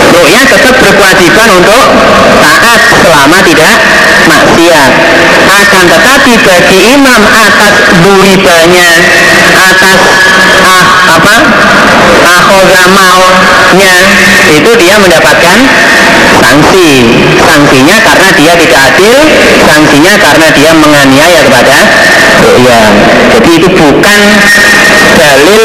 [0.09, 1.83] Ru'ya tetap berkewajiban untuk
[2.41, 3.75] taat selama tidak
[4.25, 4.91] maksiat.
[5.49, 8.89] Akan tetapi bagi imam atas duribanya
[9.59, 9.99] atas
[10.65, 10.85] ah,
[11.17, 11.35] apa
[12.25, 13.93] ahogamalnya
[14.53, 15.57] itu dia mendapatkan
[16.41, 16.89] sanksi.
[17.39, 19.17] Sanksinya karena dia tidak adil
[19.69, 21.77] sanksinya karena dia menganiaya kepada
[22.65, 22.81] ya
[23.37, 24.19] jadi itu bukan
[25.19, 25.63] dalil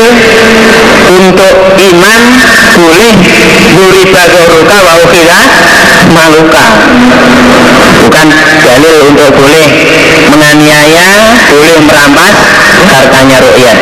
[1.14, 2.20] untuk iman
[2.78, 3.12] boleh
[3.74, 4.94] duriba goruka wa
[6.14, 6.66] maluka.
[8.04, 8.26] Bukan
[8.60, 9.68] dalil untuk boleh
[10.28, 11.08] menganiaya
[11.54, 12.34] boleh merampas
[12.90, 13.78] hartanya ru'yah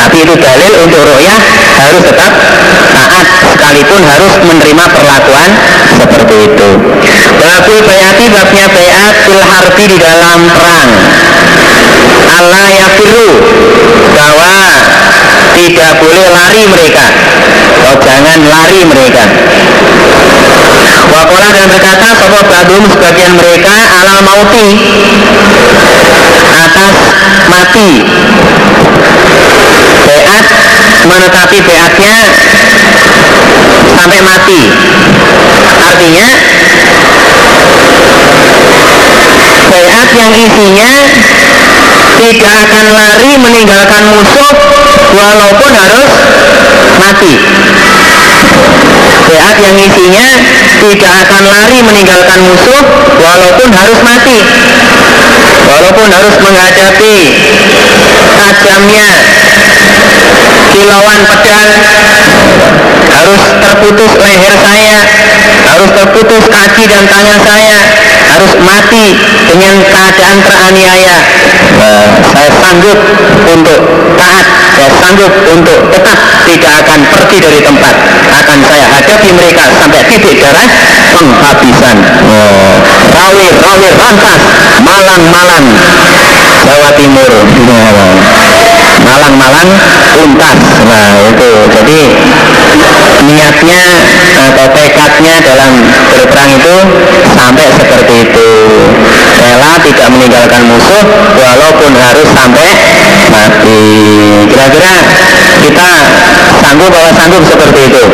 [0.00, 1.38] tapi itu dalil untuk ru'yah
[1.76, 2.32] harus tetap
[2.96, 5.50] taat sekalipun harus menerima perlakuan
[5.94, 6.68] seperti itu.
[7.36, 9.44] Babul bayati babnya bayat fil
[9.86, 10.90] di dalam perang.
[12.30, 13.30] Allah yafiru
[14.16, 14.52] bahwa
[15.54, 17.06] tidak boleh lari mereka.
[17.80, 19.24] Atau jangan lari mereka.
[21.10, 24.78] Wakola dan berkata Sopo badum sebagian mereka alal mauti
[26.54, 26.94] Atas
[27.50, 27.90] mati.
[30.06, 30.46] Beat
[31.08, 32.16] menetapi beatnya
[33.98, 34.60] Sampai mati.
[35.80, 36.28] Artinya
[39.70, 40.90] Beat yang isinya
[42.20, 44.52] tidak akan lari meninggalkan musuh
[45.14, 46.10] walaupun harus
[46.98, 47.34] mati.
[49.30, 50.28] Beat yang isinya
[50.80, 52.82] tidak akan lari meninggalkan musuh
[53.18, 54.38] walaupun harus mati.
[55.70, 57.16] Walaupun harus menghadapi
[58.40, 59.06] tajamnya
[60.70, 61.68] kilauan pedang
[63.10, 64.98] harus terputus leher saya
[65.70, 67.78] harus terputus kaki dan tangan saya
[68.30, 69.06] harus mati
[69.50, 71.18] dengan keadaan teraniaya.
[71.80, 72.98] Uh, saya sanggup
[73.50, 73.80] untuk
[74.18, 74.46] taat
[74.80, 76.16] saya sanggup untuk tetap
[76.48, 77.94] tidak akan pergi dari tempat.
[78.32, 80.64] Akan saya hadapi mereka sampai titik darah
[81.12, 81.96] penghabisan.
[82.24, 82.80] Oh.
[83.12, 84.40] rawi rawi rantas
[84.80, 85.64] malang malang
[86.64, 87.32] Jawa Timur.
[89.04, 89.68] Malang-malang
[90.24, 91.50] untas nah itu.
[91.76, 92.00] Jadi
[93.20, 93.84] niatnya
[94.48, 95.72] atau tekadnya dalam
[96.08, 96.76] berperang itu
[97.36, 98.48] sampai seperti itu
[99.40, 102.68] rela tidak meninggalkan musuh walaupun harus sampai
[103.32, 103.80] mati.
[104.52, 104.94] Kira-kira
[105.64, 105.88] kita
[106.60, 108.04] sanggup bahwa sanggup seperti itu?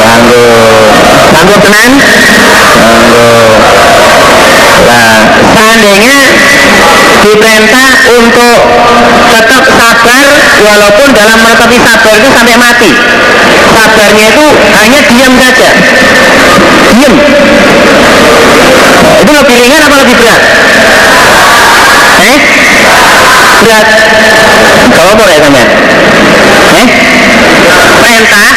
[0.00, 0.90] Sanggup.
[1.36, 1.90] Sanggup tenan?
[2.56, 3.60] Sanggup.
[4.86, 5.12] Nah
[5.52, 6.16] seandainya
[7.26, 8.58] diperintah untuk
[9.34, 10.26] tetap sabar
[10.62, 12.90] walaupun dalam menepi sabar itu sampai mati.
[13.74, 14.46] Sabarnya itu
[14.78, 15.68] hanya diam saja.
[16.94, 17.14] Diam.
[19.16, 20.42] Itu lebih ringan apa lebih berat?
[22.22, 22.38] Eh?
[23.66, 23.86] Berat.
[24.86, 25.50] Kalau boleh ya
[26.76, 26.88] eh?
[27.96, 28.48] Perintah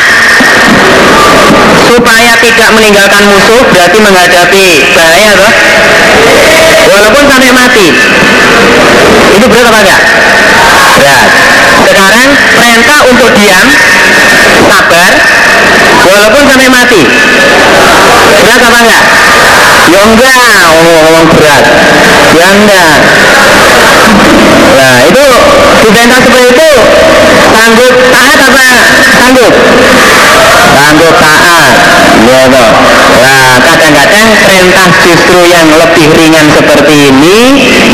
[1.89, 5.53] supaya tidak meninggalkan musuh berarti menghadapi bahaya toh
[6.89, 7.87] walaupun sampai mati.
[9.37, 10.01] Itu berat apa enggak?
[10.97, 11.25] Berat.
[11.89, 13.67] Sekarang perintah untuk diam
[14.69, 15.11] sabar
[16.09, 17.01] walaupun sampai mati.
[18.41, 19.03] Berat apa enggak?
[19.89, 20.33] Ya enggak
[20.65, 21.65] ngomong-ngomong berat.
[22.33, 22.97] Ya enggak.
[24.79, 25.25] Nah itu
[25.85, 26.71] diperintah seperti itu.
[27.49, 28.61] Sanggup taat apa
[29.19, 29.53] sanggup
[30.67, 31.73] sanggup taat.
[32.29, 32.71] Ya toh.
[33.23, 37.37] Nah kadang-kadang perintah justru yang lebih ringan seperti ini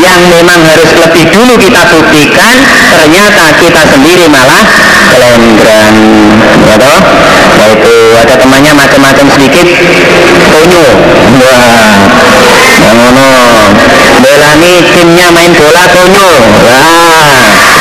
[0.01, 2.55] yang memang harus lebih dulu kita buktikan
[2.95, 4.65] ternyata kita sendiri malah
[5.13, 5.95] kelendrang
[6.65, 6.99] ya toh.
[7.55, 9.67] Nah itu ada temannya macam-macam sedikit.
[10.51, 10.85] Tonyo.
[11.39, 11.97] Wah.
[12.95, 13.29] Ngono.
[14.23, 16.29] Belani timnya main bola tonyo.
[16.65, 17.74] Wah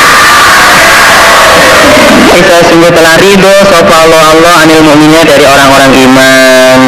[2.34, 6.80] kita sungguh telah ridho sopa Allah Allah anil mu'minnya dari orang-orang iman.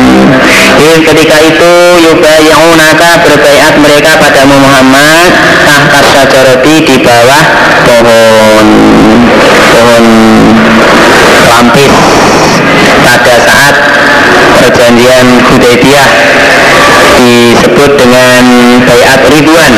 [0.43, 1.73] Jadi ketika itu
[2.11, 5.31] yubayyunaka berbaiat mereka pada Muhammad
[5.63, 7.45] tahta syajarati di bawah
[7.87, 8.67] pohon
[9.71, 10.05] pohon
[11.47, 11.95] lampis.
[13.07, 13.75] Pada saat
[14.59, 16.11] perjanjian Hudaybiyah
[17.23, 18.43] disebut dengan
[18.83, 19.75] bayat Ridwan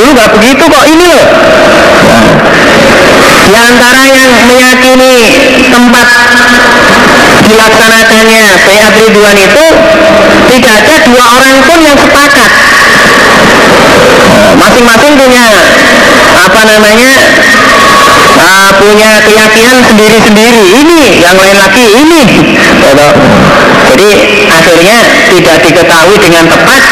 [0.01, 0.85] Dulu nggak begitu kok.
[0.89, 1.27] Ini loh
[3.47, 5.15] di antara yang meyakini
[5.71, 6.07] tempat
[7.47, 9.65] dilaksanakannya Bayat Ridwan itu
[10.51, 12.51] tidak ada dua orang pun yang sepakat.
[14.59, 15.47] Masing-masing punya
[16.37, 17.13] apa namanya
[18.43, 20.65] uh, punya keyakinan sendiri-sendiri.
[20.83, 22.23] Ini yang lain lagi ini.
[23.87, 24.11] Jadi
[24.51, 24.99] akhirnya
[25.31, 26.83] tidak diketahui dengan tepat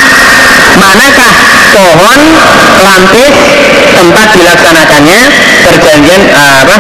[0.78, 1.32] manakah
[1.74, 2.20] pohon
[2.82, 3.34] lampis
[3.94, 5.20] tempat dilaksanakannya?
[5.64, 6.76] Perjanjian uh, apa?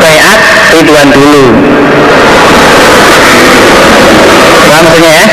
[0.00, 0.40] Bayat
[0.76, 1.44] Ridwan dulu.
[4.68, 5.26] Paham maksudnya ya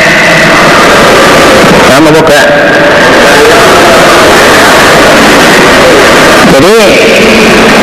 [1.95, 2.47] paham apa enggak
[6.55, 6.76] jadi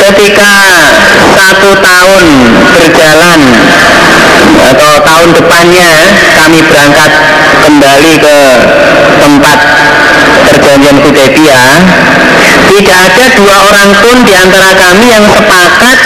[0.03, 0.53] ketika
[1.33, 2.24] satu tahun
[2.76, 3.41] berjalan
[4.62, 5.91] atau tahun depannya
[6.37, 7.12] kami berangkat
[7.62, 8.37] kembali ke
[9.22, 9.59] tempat
[10.46, 11.76] perjanjian Hudaybiyah
[12.72, 15.96] tidak ada dua orang pun di antara kami yang sepakat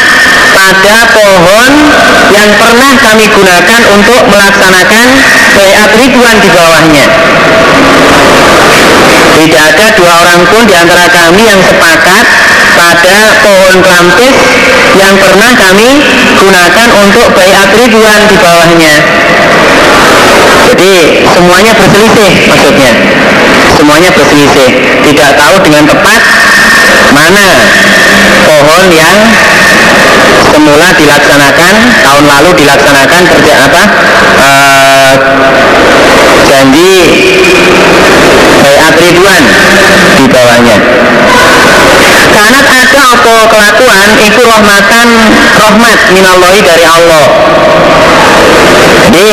[0.51, 1.71] pada pohon
[2.35, 5.07] yang pernah kami gunakan untuk melaksanakan
[5.55, 7.07] bayat ridwan di bawahnya.
[9.37, 12.25] Tidak ada dua orang pun di antara kami yang sepakat
[12.75, 14.37] pada pohon klampis
[14.97, 15.91] yang pernah kami
[16.41, 18.95] gunakan untuk bayat ridwan di bawahnya.
[20.67, 20.93] Jadi
[21.31, 22.91] semuanya berselisih maksudnya
[23.77, 24.71] semuanya berselisih.
[25.05, 26.21] Tidak tahu dengan tepat
[27.13, 27.47] mana
[28.49, 29.19] pohon yang
[30.51, 33.83] semula dilaksanakan tahun lalu dilaksanakan kerja apa
[34.41, 35.13] uh,
[36.49, 36.93] janji
[38.65, 39.43] bayat ribuan
[40.17, 40.77] di bawahnya.
[42.37, 45.09] Karena ada apa kelakuan itu rahmatan
[45.57, 47.25] rahmat minallahi dari Allah
[48.87, 49.29] jadi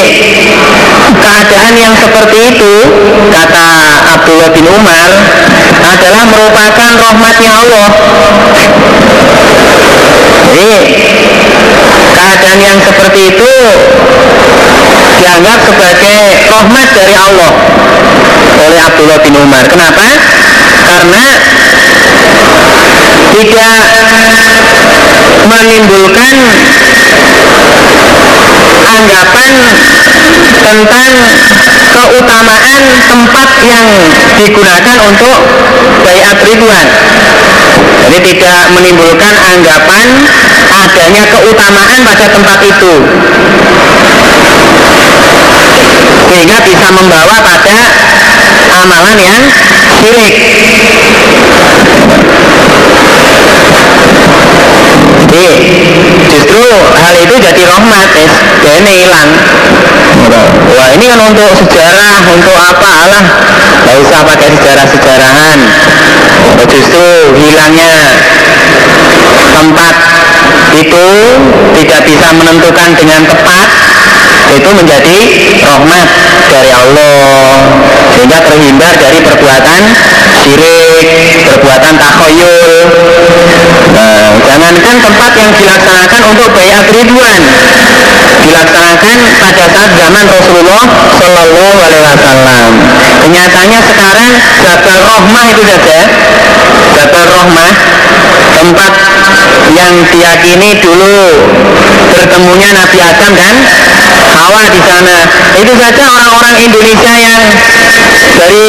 [1.13, 2.73] keadaan yang seperti itu
[3.29, 3.67] kata
[4.17, 5.09] Abdullah bin Umar
[5.83, 7.87] adalah merupakan rahmatnya Allah
[10.53, 10.73] jadi
[12.13, 13.53] keadaan yang seperti itu
[15.21, 16.17] dianggap sebagai
[16.49, 17.51] rahmat dari Allah
[18.63, 20.07] oleh Abdullah bin Umar kenapa?
[20.83, 21.25] karena
[23.33, 23.73] tidak
[25.49, 26.33] menimbulkan
[28.87, 29.49] anggapan
[30.63, 31.09] tentang
[31.93, 33.87] keutamaan tempat yang
[34.39, 35.39] digunakan untuk
[36.03, 36.87] bayat ribuan.
[38.03, 40.07] Jadi tidak menimbulkan anggapan
[40.73, 42.93] adanya keutamaan pada tempat itu.
[46.29, 47.77] Sehingga bisa membawa pada
[48.83, 49.41] amalan yang
[50.01, 50.35] syirik.
[55.23, 55.45] Jadi
[56.33, 56.65] justru
[56.97, 58.33] hal itu jadi rahmat es
[58.65, 59.29] ini hilang
[60.73, 63.23] wah ini kan untuk sejarah untuk apa lah
[63.83, 65.59] nggak usah pakai sejarah-sejarahan.
[66.63, 67.07] Justru
[67.37, 67.93] hilangnya
[69.53, 69.95] tempat
[70.73, 71.07] itu
[71.77, 73.67] tidak bisa menentukan dengan tepat
[74.55, 75.17] itu menjadi
[75.61, 76.07] rahmat
[76.49, 77.69] dari Allah.
[78.13, 79.81] Sehingga terhindar dari perbuatan
[80.43, 81.07] syirik,
[81.47, 82.75] perbuatan takhoyul
[83.95, 87.41] nah, jangankan tempat yang dilaksanakan untuk bayat ribuan
[88.43, 90.83] dilaksanakan pada saat zaman Rasulullah
[91.15, 92.71] Shallallahu Alaihi Wasallam.
[93.23, 94.29] Kenyataannya sekarang
[94.59, 95.99] Jabal Rohmah itu saja.
[96.93, 97.71] Jabal Rohmah
[98.53, 98.93] tempat
[99.73, 101.17] yang diyakini dulu
[102.13, 103.55] bertemunya Nabi Adam dan
[104.33, 105.17] Hawa di sana.
[105.55, 107.39] Itu saja orang-orang Indonesia yang
[108.37, 108.65] dari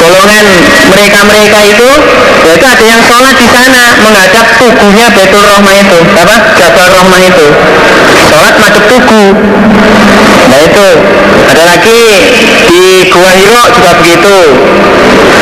[0.00, 0.44] golongan
[0.90, 1.88] mereka-mereka itu
[2.48, 5.98] yaitu ada yang sholat di sana menghadap tubuhnya Betul Rohmah itu.
[6.16, 6.36] Apa?
[6.56, 7.46] Jabal Rohmah itu.
[8.30, 9.24] Sholat madep tugu
[10.50, 10.88] nah itu.
[11.50, 12.00] Ada lagi
[12.66, 14.36] di Gua Hiro juga begitu.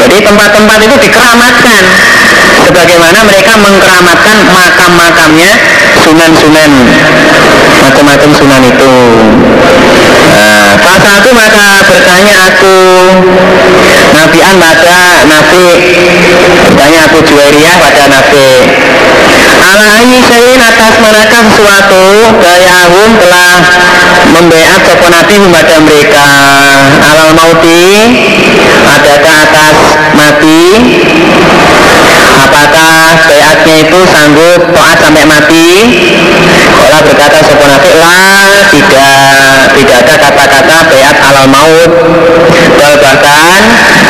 [0.04, 1.82] Jadi tempat-tempat itu dikeramatkan.
[2.68, 5.50] Sebagaimana mereka mengkeramatkan makam-makamnya
[6.04, 6.70] sunan-sunan
[7.80, 8.92] macam-macam sunan itu.
[10.28, 11.67] Nah, pas satu maka
[12.28, 12.78] bertanya aku.
[14.12, 15.66] Nabi an pada Nabi.
[16.68, 18.48] Bertanya aku Juwairiyah pada Nabi.
[19.64, 19.96] Ala
[20.28, 22.04] sayin atas manakah sesuatu
[22.36, 23.52] Gayahum telah
[24.36, 26.28] membeat sopo Nabi kepada mereka.
[27.00, 27.88] Alal mauti
[28.88, 29.76] Adakah atas
[30.12, 30.60] mati
[32.38, 35.68] Apakah beatnya itu sanggup toat sampai mati?
[36.78, 39.14] Allah berkata sopo Nabi lah tidak
[39.74, 41.92] tidak ada kata-kata beat alal maut.
[42.78, 43.62] Bahkan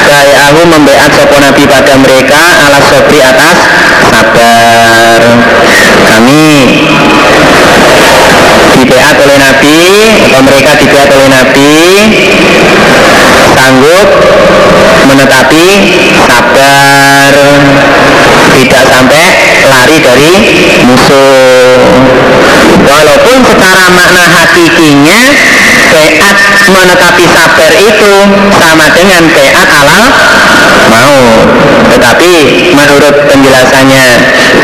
[0.09, 3.59] Gayahu membeat sopo Nabi pada mereka alas sobri atas
[4.13, 5.21] sabar.
[6.09, 6.45] Kami
[8.79, 9.81] dibeat oleh Nabi
[10.29, 11.73] atau mereka dibeat oleh Nabi
[13.53, 14.09] sanggup
[15.09, 15.67] menetapi
[16.29, 17.33] sabar
[18.59, 19.23] tidak sampai
[19.71, 20.33] lari dari
[20.91, 21.79] musuh.
[22.79, 25.21] Walaupun secara makna hakikinya
[25.95, 26.37] beat
[26.69, 28.13] menetapi sabar itu
[28.59, 30.05] sama dengan beat alal
[30.89, 31.17] mau
[31.89, 32.33] tetapi
[32.75, 34.07] menurut penjelasannya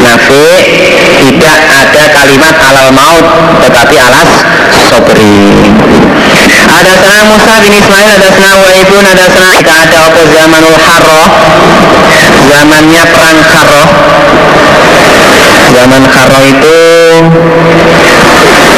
[0.05, 0.47] Nabi
[1.21, 3.27] tidak ada kalimat alal maut
[3.63, 4.31] tetapi alas
[4.91, 5.37] sobri.
[6.65, 11.29] Ada sana Musa bin Ismail ada sana Waibun ada sana kita ada apa zamanul harroh
[12.51, 13.89] zamannya perang harroh
[15.75, 16.77] zaman harroh itu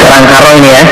[0.07, 0.85] perang harroh ini ya.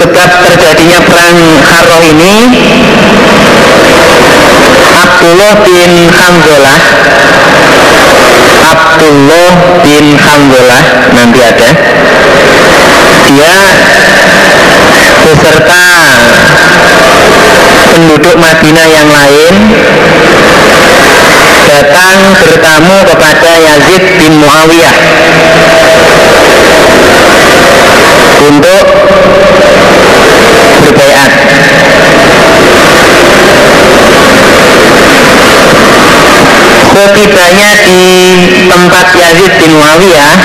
[0.02, 2.36] sebab terjadinya perang Harroh ini
[4.92, 6.80] Abdullah bin Hamzalah
[8.62, 10.82] Abdullah bin Hamzalah
[11.16, 11.70] nanti ada.
[13.32, 13.56] Dia
[15.24, 15.84] beserta
[17.88, 19.54] penduduk Madinah yang lain
[21.72, 24.96] datang bertamu kepada Yazid bin Muawiyah
[28.52, 28.84] untuk
[30.92, 31.32] berbaiat.
[36.92, 40.36] Di tempat Yazid bin Muawiyah,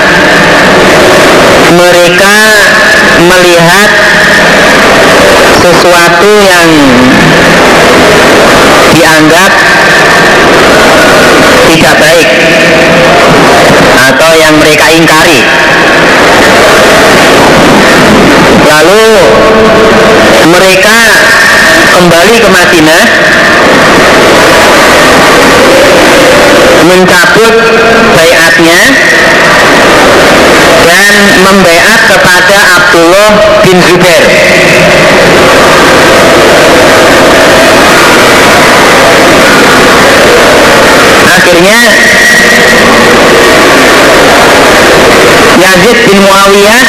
[1.75, 2.35] mereka
[3.27, 3.89] melihat
[5.59, 6.69] sesuatu yang
[8.95, 9.51] dianggap
[11.67, 12.29] tidak baik
[13.97, 15.43] atau yang mereka ingkari
[18.67, 19.07] lalu
[20.47, 20.97] mereka
[21.91, 23.03] kembali ke Madinah
[26.87, 27.55] mencabut
[28.15, 28.81] bayatnya
[30.87, 33.31] dan membaiat kepada Abdullah
[33.67, 34.23] bin Zubair.
[41.27, 41.79] Akhirnya
[45.57, 46.81] Yazid bin Muawiyah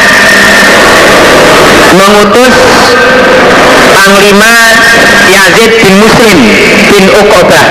[1.96, 2.56] mengutus
[3.98, 4.52] Panglima
[5.28, 6.38] Yazid bin Muslim
[6.92, 7.66] bin Uqobah.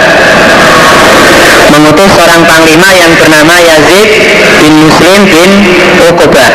[1.67, 4.09] Mengutus seorang panglima yang bernama Yazid
[4.61, 5.51] bin Muslim bin
[6.09, 6.51] Uqobah.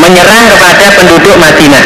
[0.00, 1.84] Menyerang kepada penduduk Madinah.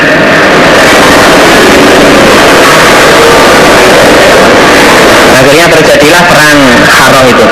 [5.35, 7.47] Akhirnya terjadilah perang Harroh itu.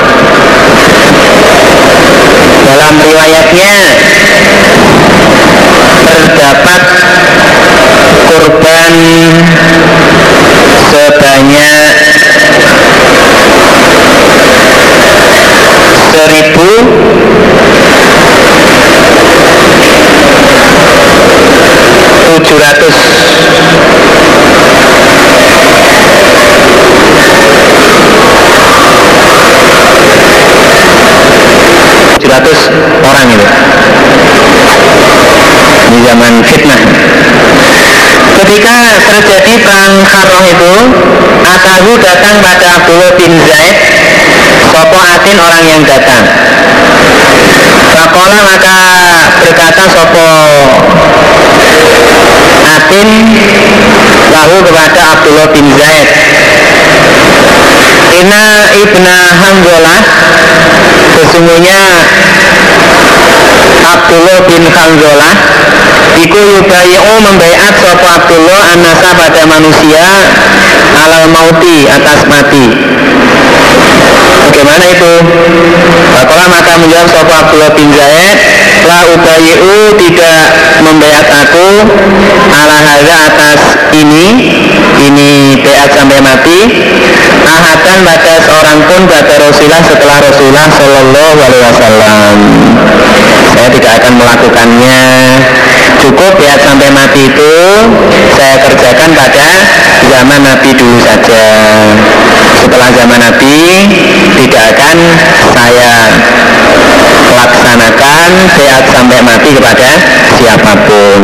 [2.63, 3.71] Dalam riwayatnya
[6.23, 6.81] terdapat
[8.31, 8.93] korban
[10.87, 11.95] sebanyak
[16.15, 16.71] seribu
[22.23, 22.95] tujuh ratus
[32.23, 32.71] 700
[33.03, 33.72] orang itu.
[33.72, 33.72] di
[36.13, 36.77] zaman fitnah.
[38.37, 40.73] Ketika terjadi perang Kharoh itu
[41.41, 43.77] Atahu datang pada Abdullah bin Zaid
[44.69, 46.21] Sopo Atin orang yang datang.
[47.97, 48.77] Fakola maka
[49.41, 50.27] berkata Sopo
[52.61, 53.07] Atin
[54.37, 56.09] lalu kepada Abdullah bin Zaid.
[58.13, 58.45] Ina
[58.85, 59.99] ibna Hamzolah
[61.17, 61.81] Sesungguhnya
[63.83, 65.33] Abdullah bin Hamzolah
[66.13, 70.05] Iku yubayi'u membaiat Sopo Abdullah anasa pada manusia
[70.93, 72.65] Alal mauti atas mati
[74.43, 75.13] Bagaimana itu?
[76.13, 78.37] Bapak maka menjawab Sopo Abdullah bin Zaid
[78.85, 80.41] La ubayi'u tidak
[80.85, 81.67] membaiat aku
[82.53, 83.59] Ala hadza atas
[83.97, 84.25] ini
[85.01, 86.59] Ini beat sampai mati
[87.43, 92.35] ahadan pada seorang pun pada Rasulullah setelah Rasulullah Shallallahu Alaihi Wasallam.
[93.53, 95.01] Saya tidak akan melakukannya.
[96.03, 97.53] Cukup ya sampai mati itu
[98.35, 99.47] saya kerjakan pada
[100.11, 101.47] zaman Nabi dulu saja.
[102.59, 103.87] Setelah zaman Nabi
[104.35, 104.97] tidak akan
[105.55, 105.95] saya
[107.39, 109.89] laksanakan sehat sampai mati kepada
[110.35, 111.21] siapa pun.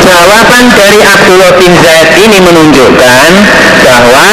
[0.00, 3.30] Jawaban dari Abdullah bin Zaid ini menunjukkan
[3.84, 4.26] bahwa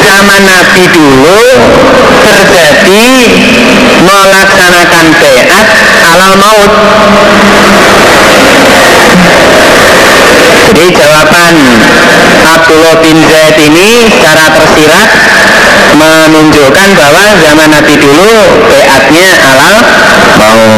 [0.00, 1.40] zaman Nabi dulu
[2.24, 3.04] terjadi
[4.02, 5.48] melaksanakan beat
[6.02, 6.72] alal maut.
[10.62, 11.54] Jadi jawaban
[12.42, 15.08] Abdullah bin Zaid ini secara tersirat
[15.92, 18.36] menunjukkan bahwa zaman Nabi dulu
[18.70, 19.76] beatnya alal
[20.40, 20.70] maut.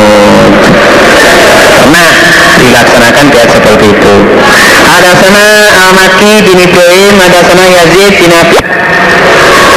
[1.74, 2.08] Pernah
[2.58, 4.14] dilaksanakan beat seperti itu.
[4.84, 5.46] Ada sana
[5.84, 8.58] Al-Maki bin Ibrahim ada sana Yazid bin Abi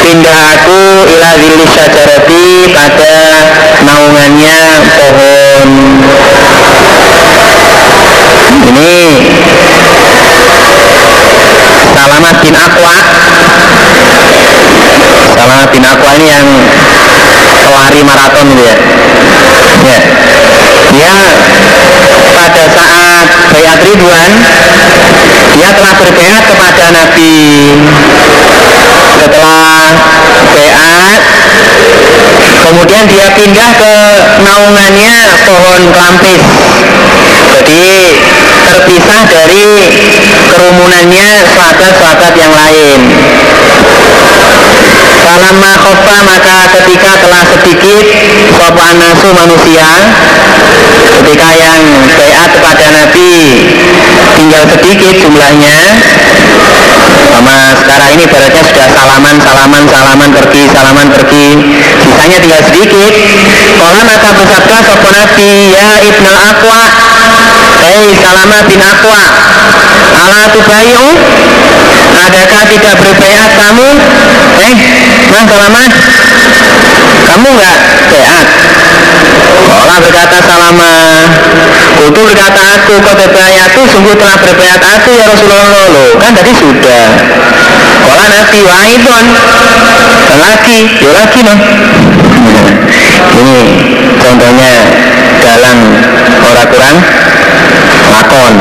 [0.08, 3.16] pindah aku ila zilli syajarati pada
[3.84, 4.60] naungannya
[4.96, 5.70] pohon.
[8.72, 8.96] Ini.
[11.98, 12.96] Salamat bin Akwa
[15.36, 16.50] Salamat bin Akwa ini yang
[17.68, 18.76] pelari maraton dia
[19.88, 20.00] ya.
[20.88, 21.16] Dia
[22.32, 24.32] pada saat bayat Ridwan
[25.58, 27.36] dia telah berbayat kepada Nabi
[29.18, 29.98] setelah
[30.54, 31.22] beat
[32.68, 33.94] kemudian dia pindah ke
[34.44, 35.16] naungannya
[35.48, 36.44] pohon kelampis.
[37.58, 37.86] Jadi
[38.68, 39.66] terpisah dari
[40.52, 43.00] kerumunannya sahabat-sahabat yang lain.
[45.28, 48.06] Falama khofa maka ketika telah sedikit
[48.56, 49.90] Sopan nasu manusia
[51.20, 51.84] Ketika yang
[52.16, 53.36] bayat kepada Nabi
[54.40, 55.78] Tinggal sedikit jumlahnya
[57.26, 61.46] sama sekarang ini ibaratnya sudah salaman salaman salaman pergi salaman pergi.
[62.06, 63.14] Sisanya tinggal sedikit.
[63.78, 66.82] Kalau maka bersabda sopo nabi ya ibnul akwa
[67.86, 69.22] hei salama bin akwa
[70.18, 71.06] ala tubayu
[72.28, 73.88] adakah tidak berbayat kamu?
[74.62, 74.76] Eh
[75.32, 75.84] nah salama?
[77.28, 77.78] Kamu enggak
[78.12, 78.48] beat
[79.68, 80.92] Allah berkata salama
[81.98, 85.86] Kutu berkata aku kau berbayat itu sungguh telah berbayat aku ya Rasulullah.
[85.92, 87.04] Loh kan tadi sudah.
[88.06, 89.26] Kala nabi waidon
[90.38, 91.58] lagi ya lagi loh
[93.38, 93.60] ini
[94.22, 94.72] contohnya
[95.42, 95.78] dalam
[96.44, 96.98] orang kurang
[98.12, 98.54] lakon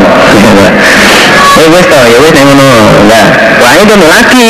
[1.57, 2.71] ya wis toh ya wis yang ngono.
[3.09, 3.23] Ya
[3.61, 4.47] waidon lagi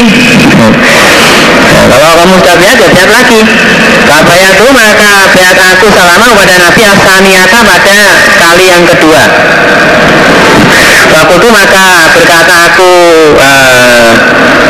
[1.67, 3.41] Nah, kalau kamu sudah beat ya beat lagi
[4.07, 7.99] Kabaya itu maka beat aku selama kepada Nabi Asaniata pada
[8.39, 9.23] kali yang kedua.
[11.17, 11.85] Waktu itu maka
[12.15, 12.91] berkata aku
[13.35, 14.11] uh,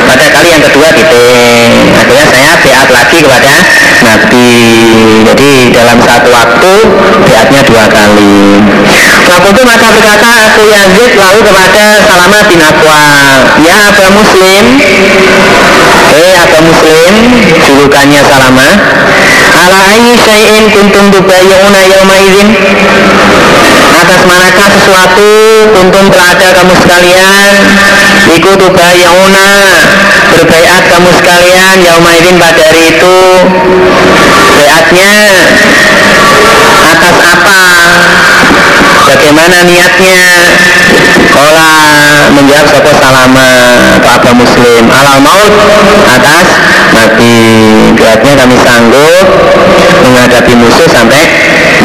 [0.09, 1.25] pada kali yang kedua gitu.
[1.95, 3.55] Akhirnya saya beat lagi kepada
[4.03, 4.51] Nabi.
[5.27, 6.73] Jadi dalam satu waktu
[7.29, 8.37] beatnya dua kali
[9.27, 13.01] Waktu itu maka berkata aku Yazid lalu kepada Salamah bin Akwa
[13.67, 14.65] Ya Aba Muslim.
[16.17, 17.13] Eh Aba Muslim
[17.67, 18.73] julukannya Salamah
[19.57, 22.49] Ala ayi syai'in kuntum tubayyuna yawma izin
[23.97, 25.31] atas manakah sesuatu
[25.73, 27.53] kuntum berada kamu sekalian?
[28.37, 29.49] Iku tubayyuna
[30.37, 33.19] berbaiat kamu sekalian yauma izin pada hari itu.
[34.57, 35.13] Baiatnya
[36.97, 37.61] atas apa?
[39.07, 40.21] Bagaimana niatnya?
[41.33, 41.73] Kola
[42.33, 43.49] menjawab sopo salama
[44.01, 44.85] atau muslim.
[44.89, 45.55] Alal maut
[46.09, 46.47] atas.
[46.97, 47.37] Mati.
[47.93, 49.27] Beratnya kami sanggup
[50.01, 51.23] menghadapi musuh sampai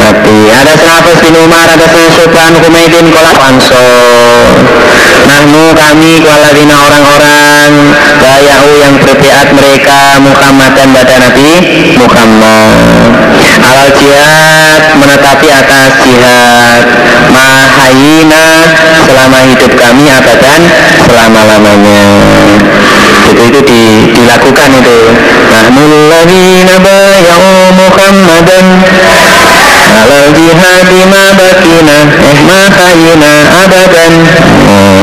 [0.00, 0.38] mati.
[0.48, 4.56] Ada sahabat bin Umar ada sahabat Humaydin kola ansor.
[5.22, 7.72] Nahnu kami kualadina orang-orang
[8.18, 11.50] Bayau yang berbiat mereka Muhammad dan pada Nabi
[11.98, 12.74] Muhammad
[13.62, 16.82] Alal jihad menetapi atas jihad
[17.30, 18.44] Mahayina
[19.06, 20.62] selama hidup kami abadan
[21.06, 22.02] selama-lamanya.
[23.30, 23.82] Itu itu di,
[24.12, 24.98] dilakukan itu.
[25.48, 28.66] Nahnul ladhina bayau Muhammadan
[30.02, 33.32] Alal jihadi ma bakina Eh ma khayina
[33.64, 34.12] abadan.
[34.66, 34.98] Oh,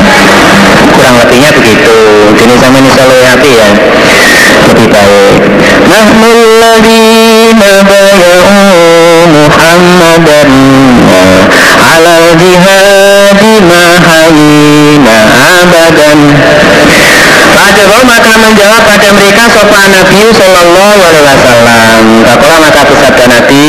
[0.94, 1.96] Kurang lebihnya begitu.
[2.36, 3.68] Jadi sama ini selalu hati ya.
[4.70, 5.40] Lebih baik.
[5.88, 6.40] Nahnul
[11.80, 15.16] Alal jihadi ma khayina
[15.60, 16.18] abadan
[17.50, 22.02] Fajrul maka menjawab pada mereka sopan Nabi Sallallahu Alaihi Wasallam.
[22.24, 23.68] Kakola maka bersabda Nabi,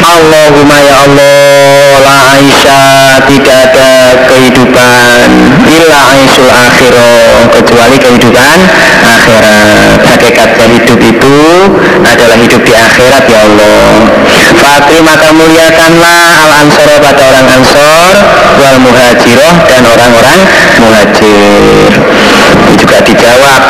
[0.00, 3.90] Allahumma ya Allah, la Aisyah tidak ada
[4.30, 5.28] kehidupan
[5.66, 8.58] illa Aisyul akhirah kecuali kehidupan
[9.04, 9.98] akhirat.
[10.04, 11.38] Hakikatnya hidup itu
[12.06, 13.84] adalah hidup di akhirat ya Allah.
[14.64, 18.16] Fakri maka muliakanlah al ansor pada orang ansor
[18.56, 20.40] wal muhajiroh dan orang-orang
[20.80, 21.92] muhajir.
[22.80, 23.62] Juga dijawab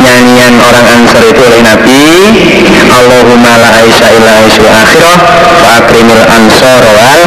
[0.00, 2.00] nyanyian orang Ansar itu oleh Nabi
[2.88, 5.16] Allahumma la aisha illa aisyu akhirah
[5.60, 7.22] wa akrimil ansor wal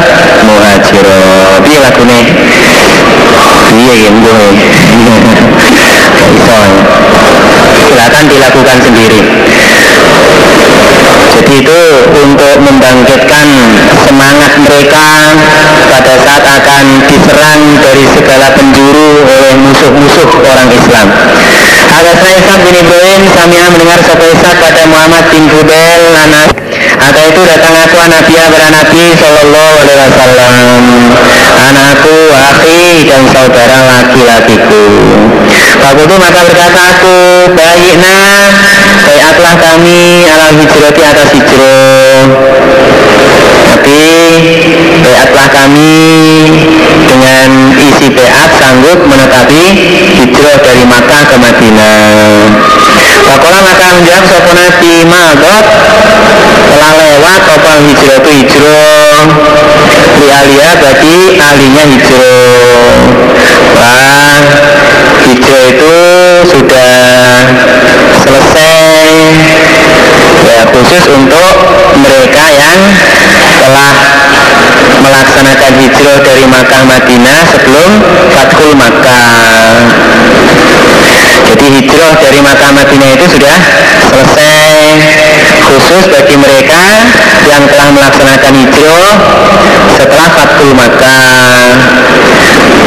[0.49, 2.19] muhajirah piye lagune?
[3.69, 4.09] Piye
[6.41, 6.61] iso?
[7.85, 9.19] Silakan dilakukan sendiri
[11.31, 13.47] jadi itu untuk membangkitkan
[14.03, 15.07] semangat mereka
[15.87, 21.07] pada saat akan diserang dari segala penjuru oleh musuh-musuh orang Islam.
[21.91, 26.51] Ada saya Ishak bin Ibrahim, Samia mendengar satu Ishak pada Muhammad bin Fudel, Nanas.
[26.99, 30.81] Atau itu datang aku Nabi kepada Nabi Sallallahu Alaihi Wasallam.
[31.61, 34.83] Anakku, akhi dan saudara laki-lakiku.
[35.81, 37.15] Waktu itu maka berkata aku,
[37.55, 38.47] bayatlah
[40.51, 42.23] kami ala hijrati atas hijrah.
[43.71, 44.03] Tapi
[44.99, 45.95] bayatlah kami
[47.07, 49.61] dengan isi bayat sanggup menetapi
[50.19, 52.51] hijrah dari Makkah ke Madinah.
[53.31, 55.65] Pakola maka menjawab sopo Nabi Magot
[56.67, 59.23] telah lewat apa hijrah itu hijrah
[60.19, 62.91] di alia bagi alinya hijrah.
[63.71, 64.39] Wah,
[65.31, 65.95] hijrah itu
[66.43, 66.91] sudah
[68.19, 68.91] selesai
[70.41, 70.61] ya
[70.91, 71.51] khusus untuk
[72.03, 72.79] mereka yang
[73.63, 73.95] telah
[74.99, 77.91] melaksanakan hijrah dari Makkah Madinah sebelum
[78.35, 79.87] Fathul Makkah.
[81.47, 83.55] Jadi hijrah dari Makkah Madinah itu sudah
[84.03, 84.59] selesai.
[85.63, 86.83] Khusus bagi mereka
[87.47, 89.11] yang telah melaksanakan hijrah
[89.95, 91.71] setelah Fathul Makkah.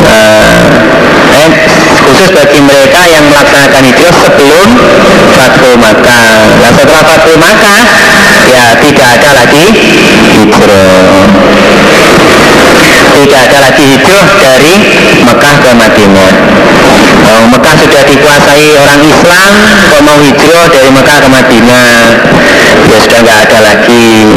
[0.04, 0.60] Eh,
[2.04, 4.68] khusus bagi mereka yang melaksanakan hijrah sebelum
[5.32, 6.28] Fathu Makkah.
[6.60, 7.80] Nah setelah Fathu Makkah
[8.52, 9.64] ya tidak ada lagi
[10.36, 11.00] hijrah.
[13.14, 14.74] Tidak ada lagi hijrah dari
[15.24, 16.30] Mekah ke Madinah.
[17.24, 19.50] Oh, Mekah sudah dikuasai orang Islam
[19.88, 21.88] kok mau hijrah dari Mekah ke Madinah?
[22.90, 24.28] Ya sudah nggak ada lagi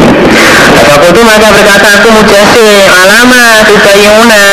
[0.78, 4.43] Waktu itu maka berkata aku mujasi alama tubayuna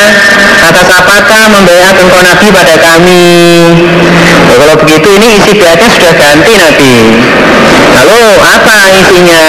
[0.64, 3.25] atas apakah membayar engkau Nabi pada kami?
[4.49, 6.95] Ya, kalau begitu ini isi biatnya sudah ganti Nabi.
[7.95, 9.47] Lalu apa isinya?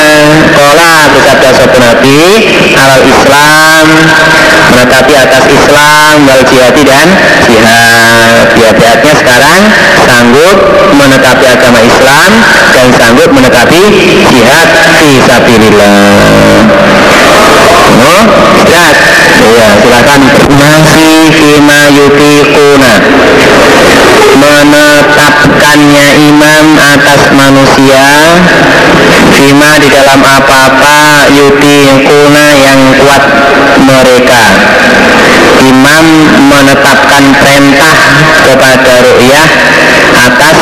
[0.53, 2.19] Kola bersabda sopan Nabi
[2.75, 3.85] alal Islam
[4.75, 7.07] menetapi atas Islam wal jihadi dan
[7.47, 8.47] jihad.
[8.59, 8.71] Ya
[9.15, 9.61] sekarang
[10.05, 10.57] sanggup
[10.93, 12.31] menetapi agama Islam
[12.73, 13.81] dan sanggup menetapi
[14.29, 16.65] jihad fi sabilillah.
[17.95, 18.23] Oh,
[18.59, 18.97] istirahat.
[19.45, 20.21] Ya, silakan.
[20.51, 22.93] Masih fima yutiquna
[24.45, 28.05] menetapkannya imam atas manusia
[29.33, 33.23] fima di dalam apa-apa yutiquna yang kuat
[33.81, 34.43] mereka.
[35.65, 36.05] Imam
[36.51, 37.97] menetapkan perintah
[38.45, 39.49] kepada ru'yah
[40.29, 40.59] atas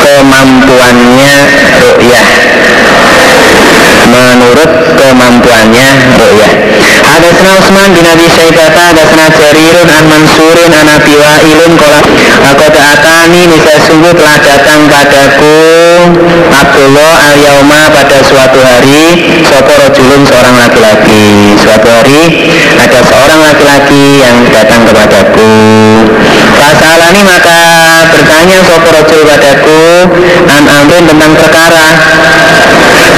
[0.00, 1.34] kemampuannya
[1.82, 2.28] ru'yah.
[4.10, 6.29] Menurut kemampuannya ru'yah
[7.10, 12.00] Hadasna Utsman bin Abi Syaibah hadasna Jarirun an Mansurin an Abi Wa'ilun qala
[12.46, 15.58] laqad atani nisa sungguh telah datang padaku
[16.54, 21.50] Abdullah al yauma pada suatu hari sapa rajulun seorang laki-laki.
[21.58, 22.46] Suatu hari
[22.78, 25.50] ada seorang laki-laki yang datang kepadaku.
[26.62, 27.58] Fasalani maka
[28.14, 29.82] bertanya sapa rajul padaku
[30.46, 31.86] an amrin tentang perkara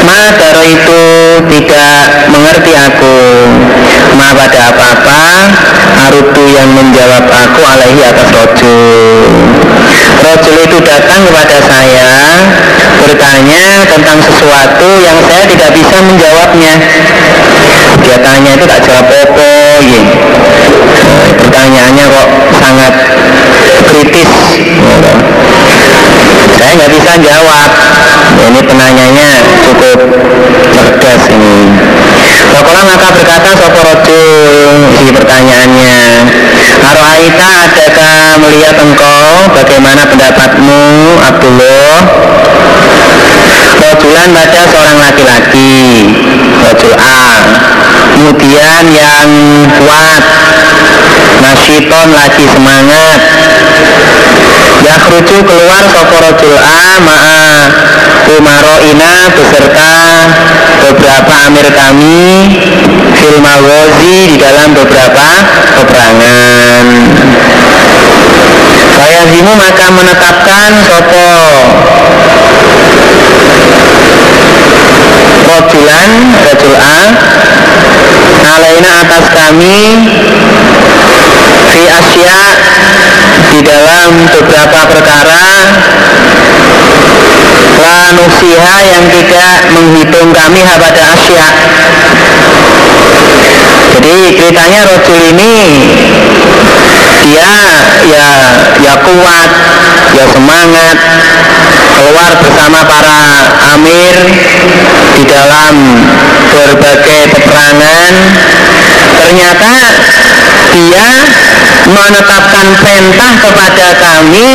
[0.03, 0.34] Ma
[0.66, 1.03] itu
[1.47, 3.16] tidak mengerti aku
[4.18, 5.22] Ma pada apa-apa
[6.09, 9.28] Arutu yang menjawab aku alaihi atas rojul.
[10.22, 12.12] Rojul itu datang kepada saya
[13.02, 16.74] Bertanya tentang sesuatu yang saya tidak bisa menjawabnya.
[18.02, 19.50] Dia tanya itu tak jawab apa
[19.82, 20.02] ya.
[21.38, 22.28] Pertanyaannya kok
[22.62, 22.94] sangat
[23.90, 24.32] kritis.
[26.56, 27.70] Saya nggak bisa jawab.
[28.42, 29.28] Ini penanyanya
[29.66, 29.98] cukup
[30.72, 31.56] cerdas ini
[32.51, 35.99] Wakola maka berkata Soporojul si pertanyaannya.
[36.82, 39.55] Arohaita adakah melihat engkau?
[39.55, 40.80] Bagaimana pendapatmu
[41.22, 41.95] Abdullah?
[43.82, 45.74] Rojulan pada seorang laki-laki.
[46.59, 47.22] Rojul A.
[48.14, 49.30] Kemudian yang
[49.78, 50.22] kuat
[51.43, 53.20] Nasyiton lagi semangat.
[54.82, 56.82] Yakhruju keluar soporojul A.
[57.03, 57.43] Ma'a
[58.38, 59.93] Umaroina beserta
[60.83, 62.51] beberapa amir kami
[63.14, 63.39] Fil
[64.33, 65.26] di dalam beberapa
[65.78, 66.85] peperangan.
[68.93, 71.30] Saya zimu maka menetapkan sopo
[75.43, 76.11] Rojulan
[76.43, 77.01] Rajul A
[78.57, 79.78] Alaina atas kami
[81.70, 82.43] Fi Asia
[83.53, 85.45] di dalam beberapa perkara
[87.91, 91.47] lanusiha yang tidak menghitung kami pada Asia
[93.93, 95.55] jadi ceritanya Rojul ini
[97.22, 97.55] dia
[98.09, 98.30] ya
[98.83, 99.51] ya kuat
[100.14, 100.97] ya semangat
[101.93, 103.18] keluar bersama para
[103.76, 104.16] amir
[105.16, 105.74] di dalam
[106.51, 108.12] berbagai peperangan.
[109.22, 109.72] Ternyata
[110.72, 111.09] dia
[111.91, 114.49] menetapkan perintah kepada kami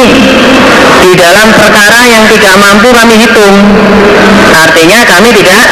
[1.03, 3.55] di dalam perkara yang tidak mampu kami hitung.
[4.55, 5.63] Artinya kami tidak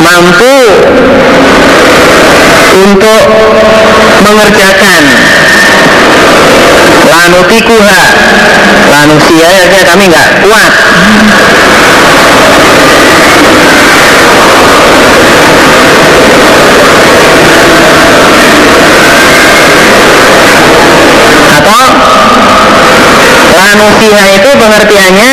[0.00, 0.56] mampu
[2.86, 3.22] untuk
[4.24, 5.02] mengerjakan.
[7.06, 8.02] Lanutikuha
[8.86, 10.72] lanusia ya kami nggak kuat
[23.66, 25.32] lanusia itu pengertiannya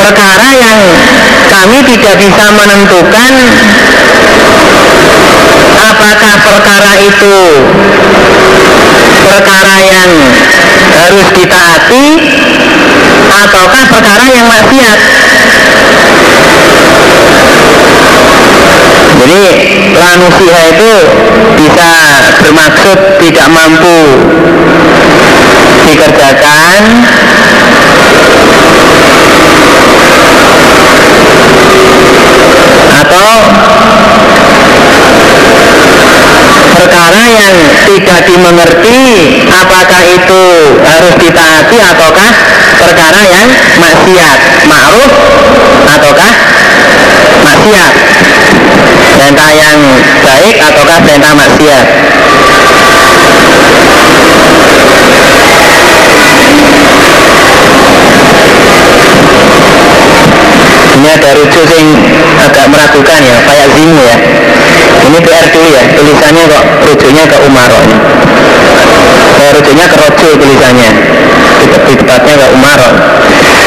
[0.00, 0.80] perkara yang
[1.52, 3.32] kami tidak bisa menentukan
[5.80, 7.36] apakah perkara itu
[9.28, 10.10] perkara yang
[10.96, 12.06] harus ditaati
[13.30, 14.98] ataukah perkara yang maksiat.
[19.20, 19.44] Jadi
[19.94, 20.92] lanusia itu
[21.60, 21.90] bisa
[22.40, 24.00] bermaksud tidak mampu
[25.90, 26.82] dikerjakan.
[32.90, 33.30] Atau
[36.78, 37.56] perkara yang
[37.90, 39.00] tidak dimengerti
[39.50, 40.42] apakah itu
[40.84, 42.30] harus ditaati ataukah
[42.78, 43.48] perkara yang
[43.82, 44.38] maksiat?
[44.70, 45.12] Ma'ruf
[45.90, 46.32] ataukah
[47.42, 47.92] maksiat?
[49.00, 49.78] Perintah yang
[50.22, 51.86] baik ataukah perintah maksiat
[61.10, 61.90] ini ada rujuk yang
[62.38, 64.16] agak meragukan ya kayak zimu ya.
[65.10, 67.70] Ini PR dulu ya tulisannya kok rujuknya ke Umar.
[67.74, 70.90] Ini oh, rujuknya ke Rojo tulisannya.
[71.66, 71.66] Di,
[71.98, 72.78] tempatnya ke Umar.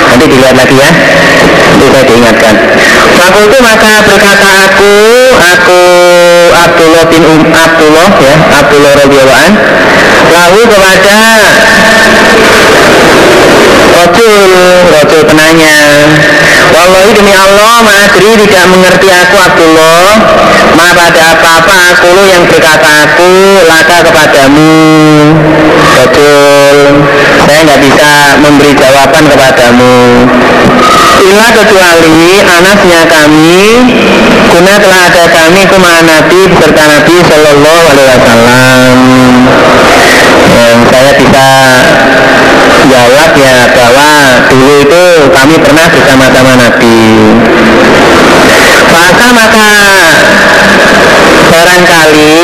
[0.07, 0.89] Nanti dilihat lagi ya.
[1.75, 2.55] Nanti saya diingatkan.
[3.11, 4.93] Fakultu maka berkata aku
[5.43, 5.81] aku
[6.63, 9.51] Abdullah bin um, Abdullah ya Abdullah radhiyallahu
[10.31, 11.17] lalu kepada
[13.93, 14.33] Rojul,
[14.89, 15.75] Rojul penanya
[16.73, 20.09] Wallahi demi Allah Madri tidak mengerti aku Abdullah.
[20.73, 23.29] Ma pada apa-apa aku yang berkata aku
[23.69, 24.73] Laka kepadamu.
[25.83, 26.77] Rojul
[27.45, 28.09] Saya nggak bisa
[28.41, 29.95] memberi jawaban kepadamu.
[31.23, 33.61] Ila kecuali anasnya kami
[34.49, 38.97] Kuna telah ada kami kuma Nabi beserta Nabi Sallallahu Alaihi Wasallam.
[40.53, 41.47] Yang saya bisa
[42.93, 44.09] jawab ya bahwa
[44.53, 46.97] dulu itu kami pernah bersama-sama Nabi.
[48.93, 49.69] Maka maka
[51.49, 52.37] barangkali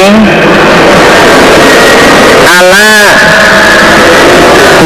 [2.49, 3.05] Allah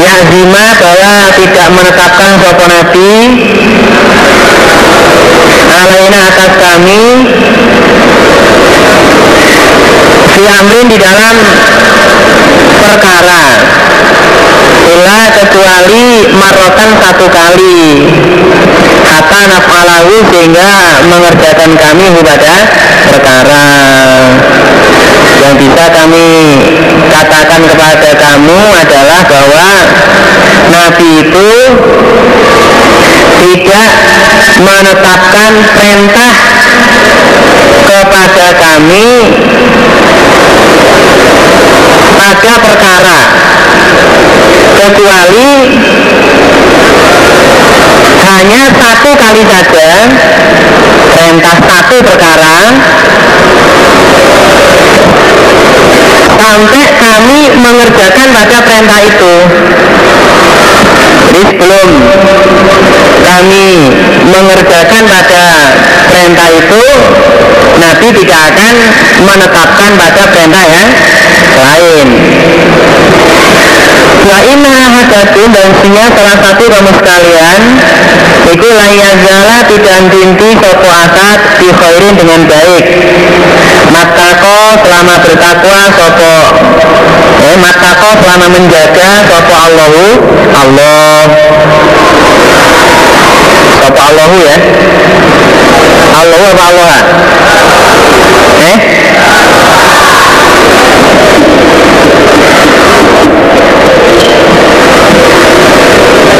[0.04, 3.12] Yazima bahwa tidak menetapkan sopo Nabi
[5.72, 7.02] Alaina atas kami
[10.34, 11.36] Si Amrin di dalam
[12.84, 13.40] perkara
[14.84, 17.80] Ila kecuali marotan satu kali.
[19.04, 20.70] Kata naf'alahu sehingga
[21.08, 22.54] mengerjakan kami kepada
[23.08, 23.64] perkara.
[25.44, 26.28] Yang bisa kami
[27.12, 29.68] katakan kepada kamu adalah bahwa
[30.72, 31.50] Nabi itu
[33.44, 33.90] tidak
[34.64, 36.32] menetapkan perintah
[37.84, 39.08] kepada kami
[42.24, 43.20] pada perkara.
[44.74, 45.52] Kecuali
[48.24, 49.88] hanya satu kali saja
[51.12, 52.58] perintah satu perkara.
[56.34, 59.34] Sampai kami mengerjakan pada perintah itu.
[61.24, 61.88] Jadi sebelum
[63.24, 63.68] kami
[64.32, 65.44] mengerjakan pada
[66.08, 66.84] perintah itu
[67.94, 68.74] Nabi tidak akan
[69.22, 70.90] menetapkan pada perintah yang
[71.62, 72.06] lain.
[74.26, 77.60] Wa inna hadatun dan sia salah satu kamu sekalian
[78.50, 82.84] Iku layazala tidak dinti sopo akad di khairin dengan baik.
[83.94, 86.34] Matako selama bertakwa sopo
[87.46, 90.04] eh, Matako selama menjaga sopo Allahu
[90.50, 91.22] Allah.
[93.86, 94.56] Sopo Allahu ya
[96.14, 96.92] Allahu apa Allah
[98.64, 98.78] Eh?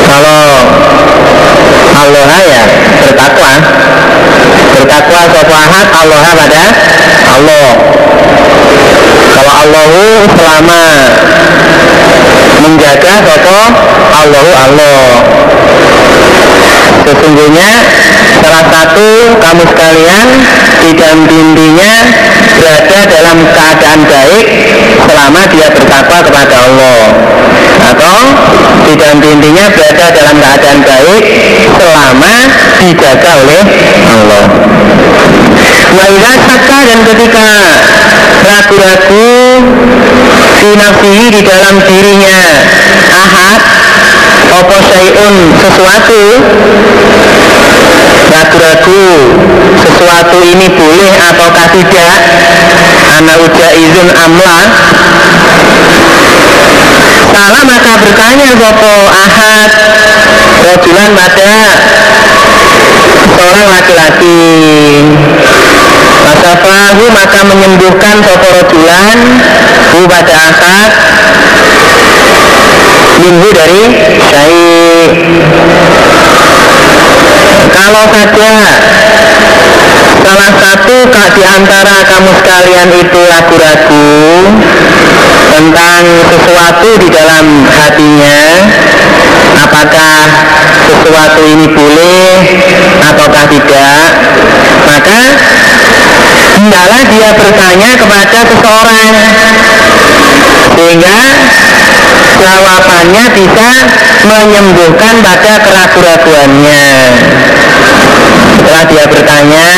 [0.05, 0.41] Kalau
[1.95, 2.63] Allah ya?
[3.03, 3.53] Bertakwa.
[4.75, 6.63] Bertakwa sopahat Allah pada
[7.35, 7.69] Allah
[9.35, 10.83] kalau Allahu selama
[12.63, 13.59] menjaga sopo
[14.15, 14.99] Allahu Allah
[17.03, 17.71] sesungguhnya
[18.39, 19.09] salah satu
[19.43, 20.29] kamu sekalian
[20.85, 21.95] di dalam dindingnya
[22.61, 24.47] berada dalam keadaan baik
[25.03, 27.03] selama dia bertakwa kepada Allah.
[27.85, 28.19] Atau
[28.87, 31.23] di dalam dindingnya berada dalam keadaan baik
[31.75, 32.35] selama
[32.79, 33.63] dijaga oleh
[34.07, 34.45] Allah.
[35.95, 37.47] Waiza saka dan ketika
[38.45, 39.31] ragu-ragu
[40.59, 42.39] sinafsihi di dalam dirinya
[43.15, 43.61] ahad
[44.61, 45.35] opo syai'un?
[45.59, 46.23] Sesuatu.
[48.35, 49.07] Ragu-ragu
[49.79, 52.17] sesuatu ini boleh ataukah tidak?
[53.15, 54.61] Anak uja izin amla.
[57.31, 59.71] Salah maka bertanya sopo ahad?
[60.65, 61.53] Rojulan pada
[63.35, 64.43] seorang laki-laki.
[66.25, 69.19] Masafahu maka menyembuhkan sopo rojulan
[69.95, 70.91] hu pada ahad
[73.21, 73.83] minggu dari
[74.19, 74.63] syai
[77.75, 78.53] kalau saja
[80.25, 84.11] salah satu di antara kamu sekalian itu ragu-ragu
[85.55, 88.39] tentang sesuatu di dalam hatinya
[89.63, 90.17] apakah
[90.91, 92.31] sesuatu ini boleh
[93.05, 94.11] ataukah tidak
[94.85, 95.21] maka
[96.75, 99.09] adalah dia bertanya kepada seseorang.
[100.75, 101.19] Sehingga
[102.41, 103.71] jawabannya bisa
[104.25, 106.85] menyembuhkan pada keraguan-raguannya
[108.55, 109.69] setelah dia bertanya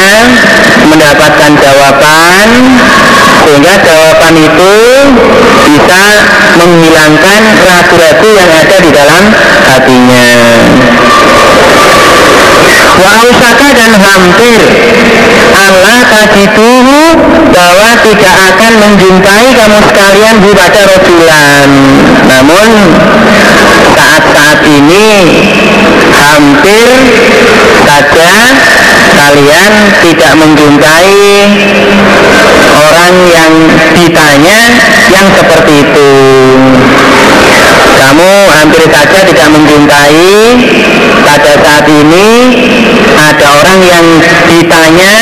[0.87, 2.49] mendapatkan jawaban
[3.47, 4.74] sehingga jawaban itu
[5.66, 6.03] bisa
[6.59, 9.24] menghilangkan ragu-ragu yang ada di dalam
[9.70, 10.28] hatinya.
[12.97, 13.12] Wa
[13.77, 14.61] dan hampir.
[15.57, 16.27] Allah tidak
[18.47, 21.70] akan menjumpai kamu sekalian pada rojulan
[22.31, 22.70] namun
[23.97, 25.09] saat-saat ini
[26.14, 26.89] hampir
[27.86, 28.32] saja
[29.16, 29.73] kalian
[30.05, 31.14] tidak menjumpai
[32.77, 33.52] orang yang
[33.97, 34.60] ditanya
[35.10, 36.10] yang seperti itu.
[37.97, 40.23] Kamu hampir saja tidak menjumpai.
[41.27, 42.28] Pada saat ini
[43.18, 44.06] ada orang yang
[44.47, 45.14] ditanya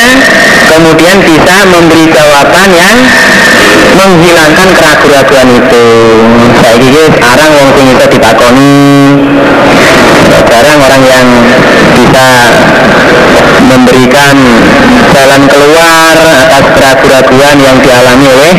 [0.65, 2.97] kemudian bisa memberi jawaban yang
[3.95, 5.87] menghilangkan keraguan-keraguan itu.
[6.59, 8.77] Saya kira sekarang wong sing itu ditakoni.
[10.45, 11.27] Jarang orang yang
[11.95, 12.27] bisa
[13.65, 14.35] memberikan
[15.15, 16.15] jalan keluar
[16.49, 18.53] atas keraguan-keraguan yang dialami oleh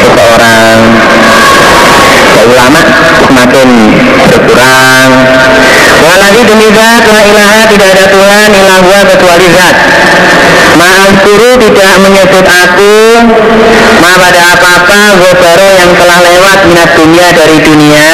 [0.00, 0.78] seseorang.
[2.42, 2.80] Ulama
[3.22, 3.68] semakin
[4.28, 5.10] berkurang
[6.02, 9.76] Walagi demi zat la ilaha tidak ada Tuhan ilahwa kecuali zat.
[10.74, 12.96] Maaf guru tidak menyebut aku.
[14.02, 18.10] Ma pada apa-apa Gobaro yang telah lewat minat dunia dari dunia.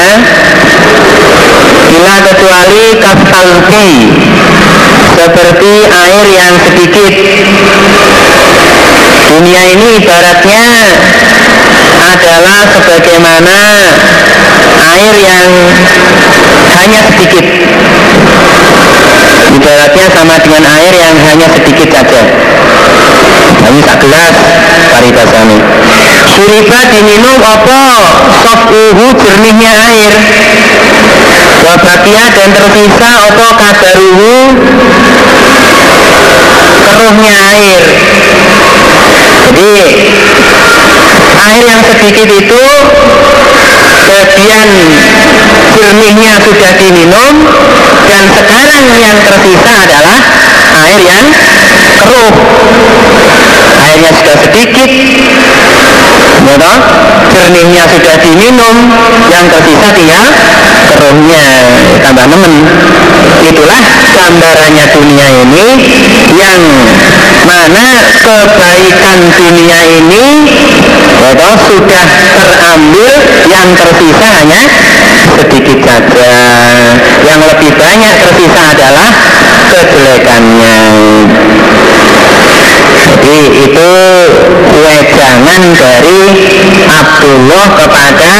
[1.88, 3.90] Ila kecuali kastalki
[5.16, 7.14] Seperti air yang sedikit.
[9.28, 10.64] Dunia ini ibaratnya
[11.98, 13.58] adalah sebagaimana
[14.96, 15.50] air yang
[16.78, 17.44] hanya sedikit.
[19.48, 22.20] Ibaratnya sama dengan air yang hanya sedikit saja.
[23.58, 24.36] Hanya tak gelas
[24.92, 25.58] paribasani.
[26.28, 27.80] Suriba diminum apa?
[28.44, 30.12] Sofuhu jernihnya air.
[31.58, 34.34] Wabakia dan tersisa apa kadaruhu
[36.86, 37.82] keruhnya air.
[39.48, 39.72] Jadi
[41.38, 42.62] air yang sedikit itu
[44.18, 44.68] bagian
[45.78, 47.34] jernihnya sudah diminum
[48.10, 50.20] dan sekarang yang tersisa adalah
[50.82, 51.26] air yang
[52.02, 52.34] keruh.
[53.78, 54.90] Airnya sudah sedikit
[56.38, 56.74] ya
[57.34, 58.76] jernihnya sudah diminum
[59.32, 60.24] yang tersisa tinggal
[60.94, 61.44] keruhnya.
[62.04, 62.54] Tambah nemen.
[63.48, 63.80] Itulah
[64.14, 65.66] gambarannya dunia ini
[66.36, 66.60] yang
[67.48, 67.86] mana
[68.22, 70.24] kebaikan dunia ini
[71.18, 72.04] ya sudah
[72.38, 73.12] terambil
[73.48, 74.60] yang tersisa hanya
[75.38, 76.30] sedikit saja.
[77.24, 79.10] Yang lebih banyak tersisa adalah
[79.68, 80.76] kejelekannya
[83.08, 83.90] jadi itu
[84.84, 86.20] wejangan dari
[86.84, 88.32] Abdullah kepada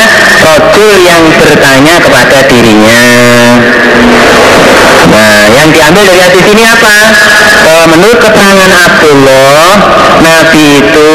[0.45, 3.01] Rojul yang bertanya kepada dirinya
[5.09, 6.97] Nah, yang diambil dari hadis ini apa?
[7.65, 9.73] E, menurut keterangan Abdullah,
[10.21, 11.11] Nabi itu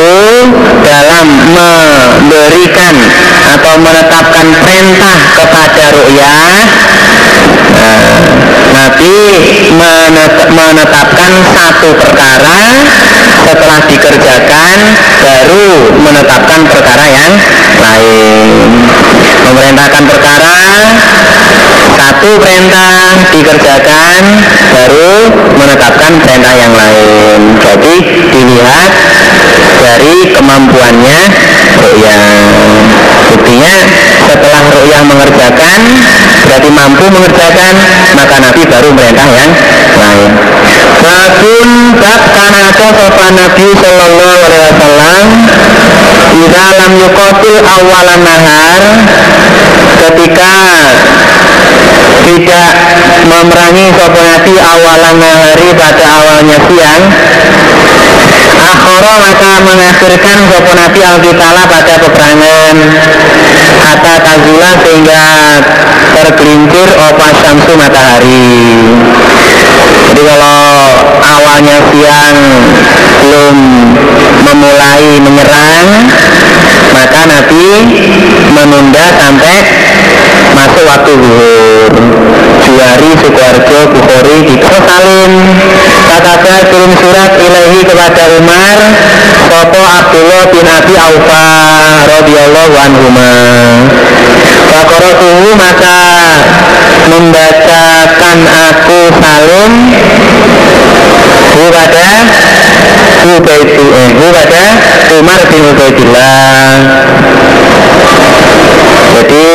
[0.81, 2.95] dalam memberikan
[3.53, 6.63] atau menetapkan perintah kepada ru'yah nah,
[9.03, 12.59] Nabi menetapkan satu perkara
[13.43, 14.77] setelah dikerjakan
[15.19, 17.35] baru menetapkan perkara yang
[17.83, 18.47] lain.
[19.43, 20.55] Memerintahkan perkara
[21.99, 24.23] satu perintah dikerjakan
[24.71, 25.15] baru
[25.59, 27.59] menetapkan perintah yang lain.
[27.59, 28.91] Jadi dilihat
[29.83, 31.19] dari kemampuannya
[31.75, 32.23] ru'yah
[33.35, 33.75] buktinya
[34.31, 35.79] setelah ru'yah mengerjakan
[36.47, 37.73] berarti mampu mengerjakan
[38.15, 39.51] maka Nabi baru perintah yang
[39.99, 40.29] lain.
[41.03, 45.25] Babun bab karena sopan Nabi Sallallahu Alaihi Wasallam
[46.33, 48.81] di dalam yukotil awalan nahar
[50.01, 50.51] ketika
[52.23, 52.71] tidak
[53.27, 57.03] memerangi sopanati awalan hari pada awalnya siang
[58.63, 62.75] akhoro maka mengakhirkan sopanati alkitala pada peperangan
[63.83, 65.23] kata tazula sehingga
[66.15, 68.47] tergelincir opa syamsu matahari.
[70.03, 70.59] Jadi kalau
[71.19, 72.37] awalnya siang
[73.23, 73.55] belum
[74.43, 75.87] memulai menyerang
[76.93, 77.65] maka Nabi
[78.53, 79.55] menunda sampai
[80.53, 81.91] masuk waktu zuhur
[82.73, 85.33] Juwari Sukoharjo Bukhari Dito Salim.
[86.09, 88.77] Kata kirim surat ilahi kepada Umar
[89.45, 91.45] Sopo Abdullah bin Abi Aufa
[92.09, 93.29] radhiyallahu anhuma.
[94.73, 95.97] Fakorotuhu maka
[97.13, 99.71] membacakan aku Salim.
[101.53, 102.09] Bukada,
[103.21, 104.09] pada Ubaidu, eh,
[105.21, 106.73] Umar bin Ubaidillah.
[109.13, 109.45] Jadi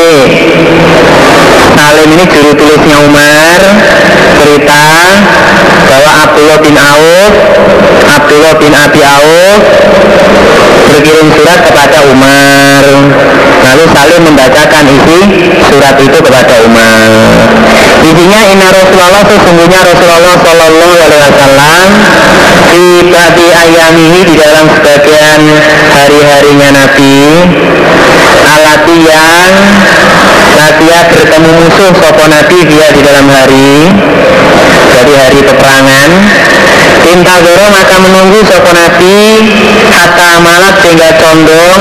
[1.89, 3.61] Salim ini juru tulisnya Umar
[4.37, 4.85] cerita
[5.89, 7.33] bahwa Abdullah bin Auf
[8.13, 9.63] Abdullah bin Abi Auf
[10.85, 12.85] berkirim surat kepada Umar.
[13.65, 15.21] Lalu Salim membacakan isi
[15.65, 17.09] surat itu kepada Umar.
[18.05, 21.89] Isinya inna Rasulullah sesungguhnya Rasulullah Shallallahu Alaihi Wasallam
[22.69, 25.41] di bagi ayamihi di dalam sebagian
[25.89, 27.17] hari-harinya Nabi
[28.49, 29.53] alati yang
[30.59, 33.93] Nadia bertemu musuh sopo Nabi dia di dalam hari.
[34.89, 36.11] Dari hari peperangan.
[37.09, 39.17] Intagoro maka menunggu sopo Nabi
[39.89, 41.81] Hatta malat sehingga condong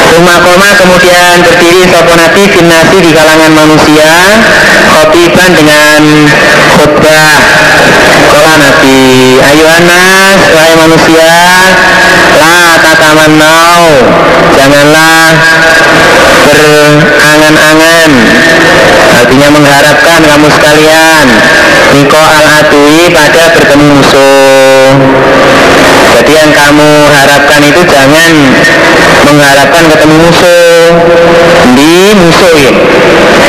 [0.08, 4.12] Rumah koma kemudian berdiri sopo Nabi Finasi di kalangan manusia
[4.88, 6.02] Khotiban dengan
[6.78, 7.38] khutbah
[8.58, 9.00] Nabi
[9.42, 11.32] Ayo anas, wahai manusia
[12.38, 13.86] La tatamannau
[14.58, 15.32] Janganlah
[16.58, 18.12] berangan-angan.
[19.18, 21.26] Artinya mengharapkan kamu sekalian.
[21.96, 24.92] Niko al-adui pada bertemu musuh.
[26.18, 28.34] Jadi yang kamu harapkan itu jangan
[29.28, 30.86] Mengharapkan ketemu musuh.
[31.78, 32.72] Di musuh ya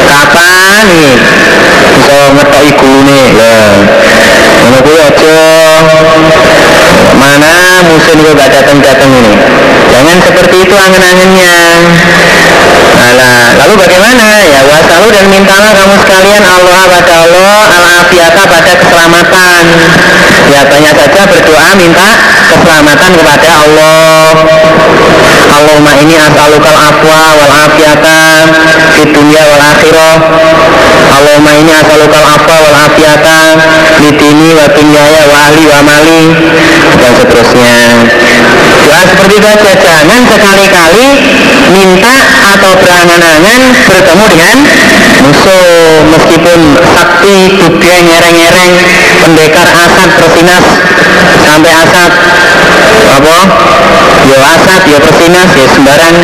[0.09, 1.15] Kapan nih
[2.09, 3.73] Ngetok iku nih Lah
[4.59, 4.79] Mana
[5.09, 5.37] aja
[7.19, 7.53] Mana
[7.89, 9.33] musuh itu gak datang-datang ini
[9.89, 11.55] Jangan seperti itu angen-angennya
[13.19, 14.27] Nah, lalu bagaimana?
[14.47, 19.65] Ya wasalu dan mintalah kamu sekalian Allah pada Allah al-afiyata pada keselamatan.
[20.49, 22.09] Ya tanya saja berdoa minta
[22.55, 24.31] keselamatan kepada Allah.
[25.59, 28.19] Allahumma ini asalukal afwa wal afiyata
[28.95, 30.15] di dunia wal akhirah.
[31.19, 33.39] Allahumma ini asalukal afwa wal afiyata
[33.99, 36.23] di dini wa dunyaya wa ahli wa mali
[36.95, 37.75] dan seterusnya.
[38.79, 39.75] Doa seperti itu saja.
[39.79, 41.09] Jangan sekali-kali
[41.75, 42.15] minta
[42.55, 43.61] atau berangan-angan
[43.91, 44.57] bertemu dengan
[45.27, 46.07] musuh.
[46.09, 46.59] Meskipun
[46.95, 48.73] sakti juga nyereng-nyereng
[49.25, 50.65] pendekar asat persinas
[51.45, 52.13] sampai asat.
[53.19, 53.39] Apa?
[54.29, 56.17] Ya asat ya persinas ya sembarang.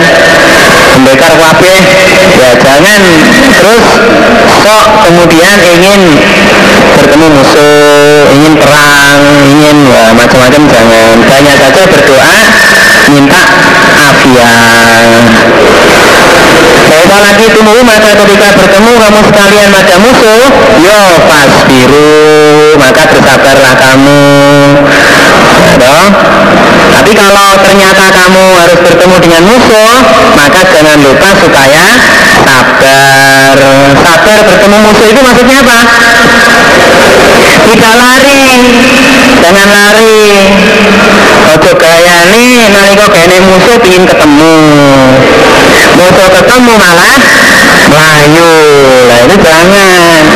[0.95, 1.81] Pendekar kabeh.
[2.39, 3.03] Ya jangan.
[3.55, 3.87] Terus
[4.65, 6.01] kok kemudian ingin
[6.97, 9.21] bertemu musuh ingin perang
[9.53, 11.17] ingin ya macam-macam jangan.
[11.29, 12.37] Banyak saja berdoa
[13.13, 13.43] minta
[14.01, 15.37] afiat
[16.85, 20.43] Bahwa lagi tunggu maka ketika bertemu kamu sekalian pada musuh.
[20.81, 22.09] Yo pas biru
[22.81, 24.21] maka bersabarlah kamu.
[25.75, 26.09] Aduh.
[26.95, 29.93] Tapi kalau ternyata kamu harus bertemu dengan musuh
[30.39, 31.85] Maka jangan lupa supaya
[32.55, 33.59] sabar.
[33.99, 35.79] Sabar bertemu musuh itu maksudnya apa?
[37.65, 38.47] Tidak lari.
[39.43, 40.23] Jangan lari.
[41.45, 44.55] Ojo gaya nih Nalika gaya musuh ingin ketemu.
[45.95, 47.15] Musuh ketemu malah
[47.87, 48.51] Melayu
[49.07, 50.27] Nah itu jangan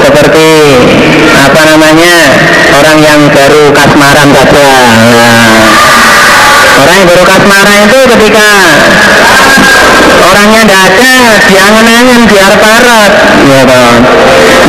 [0.00, 0.48] Seperti
[1.36, 2.16] Apa namanya?
[2.72, 4.64] Orang yang baru kasmaran saja.
[4.64, 5.52] Nah,
[6.82, 8.48] Orang yang baru kasmaran itu ketika
[10.32, 11.12] orangnya tidak ada
[11.52, 13.12] diangen-angen biar parot
[13.44, 13.82] gitu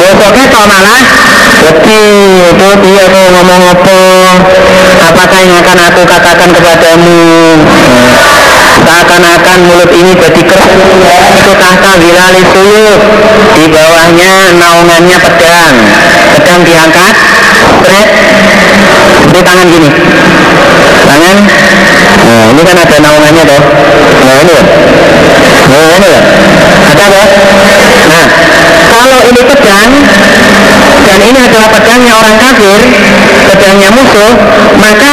[0.04, 1.04] besoknya kok malah?
[1.64, 2.08] Lebih
[2.52, 4.00] itu dia mau ngomong apa?
[5.08, 7.20] Apakah yang akan aku katakan kepadamu?
[8.84, 10.74] Seakan-akan mulut ini jadi keras
[11.40, 13.02] itu tahta wilali suyuk
[13.56, 15.76] di bawahnya naungannya pedang.
[16.36, 17.16] Pedang diangkat
[17.64, 18.10] spread
[19.32, 19.90] di tangan gini.
[21.08, 21.38] Tangan.
[22.24, 23.64] Nah ini kan ada naungannya toh.
[24.24, 24.58] Nah ini.
[24.58, 25.33] ya
[25.82, 26.22] ini ya?
[26.94, 27.28] Ada toh
[28.04, 28.26] nah
[28.94, 29.92] kalau ini pedang
[31.04, 32.80] dan ini adalah pedangnya orang kafir
[33.50, 34.34] pedangnya musuh
[34.78, 35.12] maka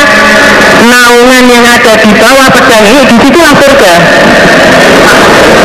[0.81, 3.93] naungan yang ada di bawah pedang ini di situlah surga.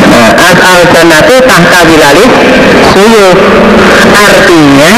[0.06, 2.32] Nah, asal jannatu tahta wilalis
[4.16, 4.96] artinya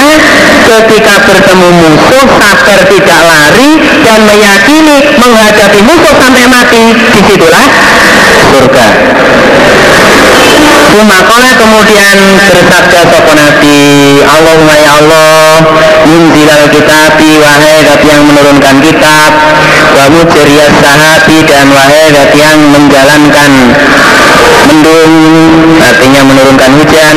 [0.69, 3.71] ketika bertemu musuh sabar tidak lari
[4.05, 4.19] dan
[4.83, 7.67] meyakini menghadapi musuh sampai mati di situlah
[8.55, 8.87] surga.
[10.89, 12.17] Sumakola kemudian
[12.49, 13.77] bersabda sopo Nabi
[14.25, 15.61] Allahumma ya Allah
[16.09, 19.31] Munzilal kitabi Wahai dat yang menurunkan kitab
[19.95, 23.53] Wa mujriyas sahabi Dan wahai dat yang menjalankan
[24.65, 25.13] Mendung
[25.77, 27.17] Artinya menurunkan hujan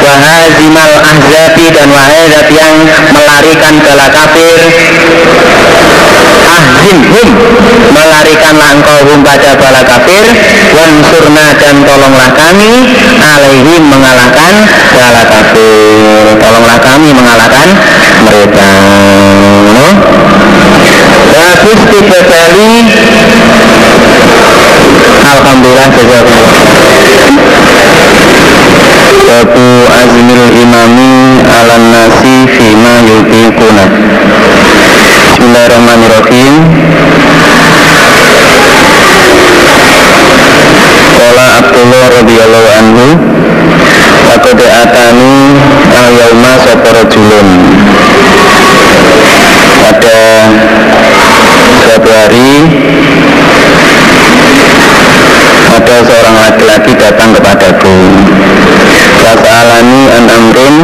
[0.00, 2.74] Wahazimal ahzabi Dan wahai dat yang
[3.12, 4.58] melarikan bala kafir
[6.70, 7.28] ahzimhum
[7.90, 10.24] melarikanlah engkau hum pada bala kafir.
[10.78, 12.94] Wansurna dan tolonglah kami.
[13.18, 14.54] Alaihim mengalahkan
[14.94, 16.38] bala kafir.
[16.38, 17.68] Tolonglah kami mengalahkan
[18.22, 18.70] mereka?
[21.30, 22.72] Bagus tiga kali
[25.28, 26.64] Alhamdulillah jazakumullah
[29.28, 31.12] Babu azmil imami
[31.46, 33.84] alan nasi fima yutiquna
[35.50, 36.54] Bismillahirrahmanirrahim.
[41.18, 43.06] Kola Abdullah radhiyallahu anhu
[44.30, 45.34] Fakode atani
[45.90, 46.54] al-yauma
[47.10, 47.48] julun
[49.74, 50.18] Pada
[51.82, 52.50] suatu hari
[55.70, 57.98] ada seorang laki-laki datang kepadaku.
[59.18, 60.76] Fasalani an amrin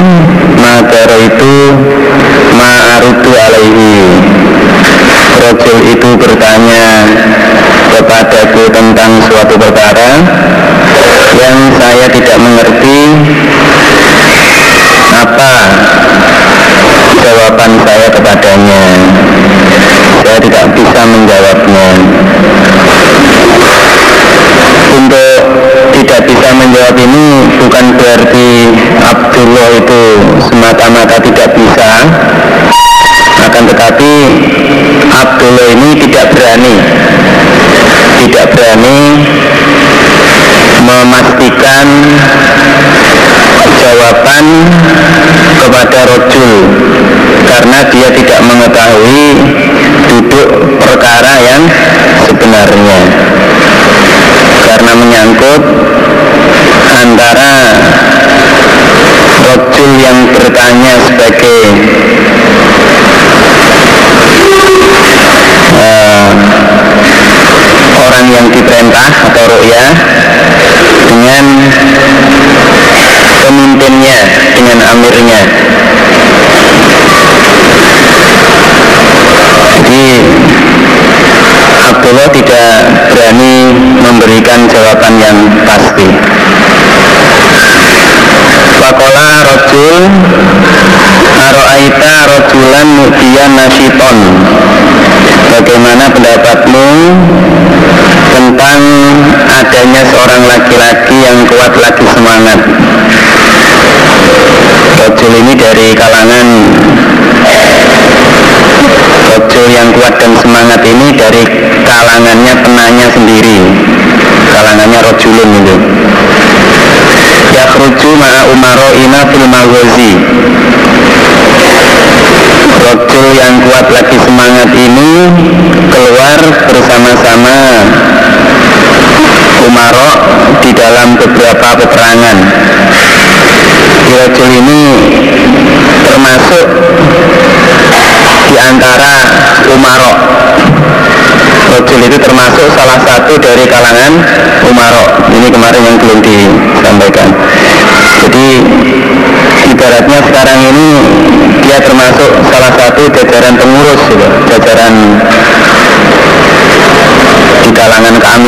[0.59, 1.55] maka itu
[2.59, 4.36] ma'arudu alaihi
[5.47, 7.07] Rojul itu bertanya
[7.95, 10.27] kepadaku tentang suatu perkara
[11.39, 12.99] yang saya tidak mengerti.
[15.15, 15.53] Apa
[17.23, 18.83] jawaban saya kepadanya?
[20.27, 21.89] Saya tidak bisa menjawabnya.
[24.99, 25.39] Untuk
[25.95, 27.27] tidak bisa menjawab ini
[27.63, 28.49] bukan berarti
[28.99, 30.03] Abdullah itu
[30.43, 31.91] semata-mata tidak bisa
[33.47, 34.13] akan tetapi
[35.07, 36.75] Abdullah ini tidak berani.
[38.17, 39.01] Tidak berani
[40.83, 41.87] memastikan
[43.77, 44.47] jawaban
[45.63, 46.53] kepada rojul.
[47.47, 49.25] Karena dia tidak mengetahui
[50.11, 50.49] duduk
[50.83, 51.63] perkara yang
[52.27, 53.01] sebenarnya.
[54.67, 55.63] Karena menyangkut
[56.87, 57.55] antara
[59.47, 61.61] rojul yang bertanya sebagai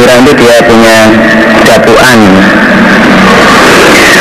[0.09, 0.99] kalangan keamiran itu dia punya
[1.69, 2.21] datuan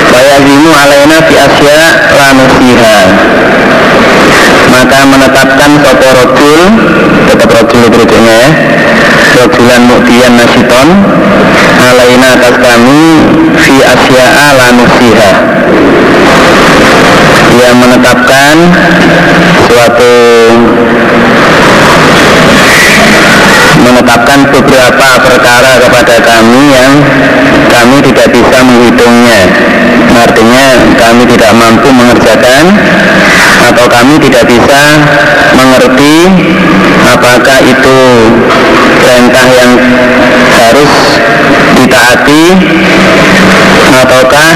[0.07, 1.79] Wayazimu alaina fi asya
[2.11, 2.97] lanusiha
[4.67, 6.61] maka menetapkan sopo rojul
[7.31, 8.49] tetap rojul berikutnya ya
[9.39, 10.87] rojulan muktian nasiton
[11.79, 13.03] alaina atas kami
[13.55, 15.31] fi asya'a lanusiha
[17.47, 18.55] dia menetapkan
[19.71, 20.15] suatu
[23.87, 25.07] menetapkan beberapa
[25.37, 26.93] perkara kepada kami yang
[27.69, 29.41] kami tidak bisa menghitungnya.
[30.17, 30.65] Artinya
[30.97, 32.73] kami tidak mampu mengerjakan
[33.69, 34.81] atau kami tidak bisa
[35.53, 36.17] mengerti
[37.05, 37.99] apakah itu
[38.97, 39.71] perintah yang
[40.57, 40.91] harus
[41.77, 42.45] ditaati
[44.01, 44.51] ataukah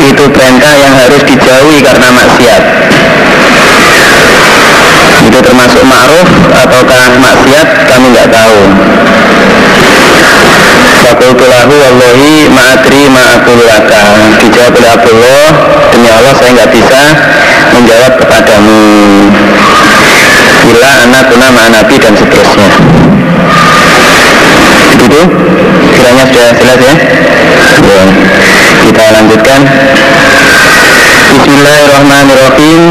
[0.00, 2.62] itu perintah yang harus dijauhi karena maksiat.
[5.28, 8.58] Itu termasuk ma'ruf ataukah maksiat kami nggak tahu
[11.02, 14.02] Fakultulahu wallahi ma'adri ma'akulaka
[14.38, 15.46] Dijawab oleh Abdullah
[15.90, 17.02] Demi Allah saya nggak bisa
[17.72, 18.80] menjawab kepadamu.
[20.62, 22.68] Bila anak guna nabi dan seterusnya.
[24.92, 25.20] Begitu
[25.92, 26.94] Kiranya sudah jelas ya?
[27.82, 28.02] Ya.
[28.82, 29.60] Kita lanjutkan.
[31.32, 32.82] Bismillahirrahmanirrahim.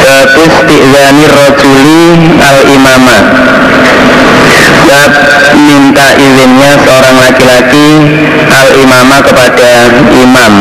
[0.00, 2.02] Babusti'zanir rojuli
[2.40, 3.22] al-imamah
[4.90, 5.12] Bab
[5.60, 7.88] minta izinnya seorang laki-laki
[8.48, 9.70] al-imamah kepada
[10.16, 10.54] imam.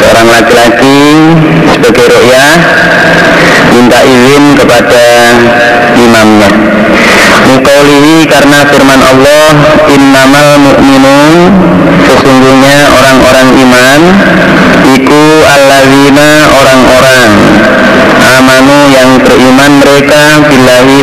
[0.00, 0.98] Seorang laki-laki
[1.68, 2.54] sebagai ru'yah
[3.70, 5.04] Minta izin kepada
[5.94, 6.50] imamnya.
[7.50, 9.46] Mukaulihi karena firman Allah
[9.90, 11.34] Innamal mu'minun
[12.06, 14.00] Sesungguhnya orang-orang iman
[14.94, 17.30] Iku allazina orang-orang
[18.20, 20.98] Amanu yang beriman mereka Billahi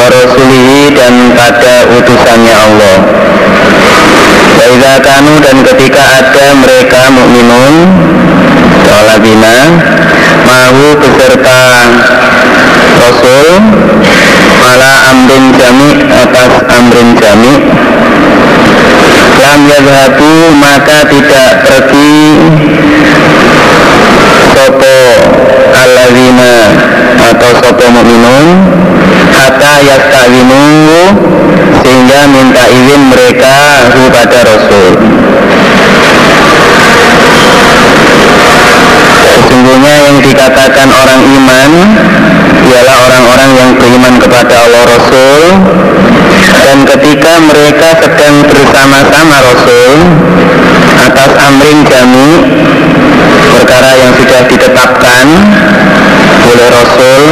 [0.00, 2.96] warasulihi dan pada utusannya Allah.
[4.56, 7.74] Baiklah kamu dan ketika ada mereka mukminun
[9.20, 9.56] bina
[10.48, 11.60] mahu beserta
[13.00, 13.48] Rasul
[14.60, 17.54] Mala amrin jami atas amrin jami.
[19.40, 22.12] Lam yazhabu maka tidak pergi
[24.52, 24.96] Sopo
[25.72, 26.52] alazina
[27.30, 28.46] atau sopo mu'minun
[29.40, 30.64] hatta yastawinu
[31.80, 33.56] sehingga minta izin mereka
[33.88, 34.92] kepada Rasul.
[39.30, 41.72] Sesungguhnya yang dikatakan orang iman
[42.68, 45.40] ialah orang-orang yang beriman kepada Allah Rasul
[46.70, 49.90] dan ketika mereka sedang bersama-sama Rasul
[51.00, 52.30] atas amrin jami
[53.50, 55.26] perkara yang sudah ditetapkan
[56.46, 57.22] oleh Rasul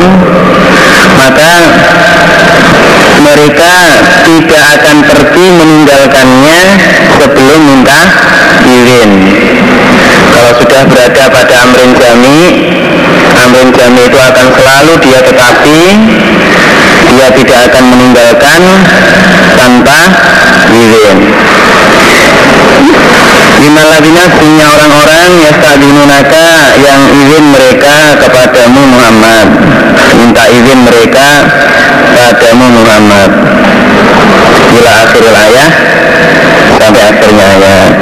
[1.18, 1.52] maka
[3.18, 3.74] mereka
[4.22, 6.62] tidak akan pergi meninggalkannya
[7.18, 8.00] sebelum minta
[8.62, 9.10] izin.
[10.30, 12.38] Kalau sudah berada pada amrin jami
[13.38, 15.78] amrin jami itu akan selalu dia tetapi
[17.08, 18.60] dia tidak akan meninggalkan
[19.56, 20.00] tanpa
[20.68, 21.18] izin
[23.58, 26.46] Lima ladina punya orang-orang yastadinunaka
[26.78, 29.46] yang izin mereka kepadamu Muhammad.
[30.18, 31.28] Minta izin mereka
[32.14, 33.30] kepadamu Muhammad.
[34.68, 35.72] Bila akhirul ayat
[36.78, 37.92] Sampai akhirnya ayat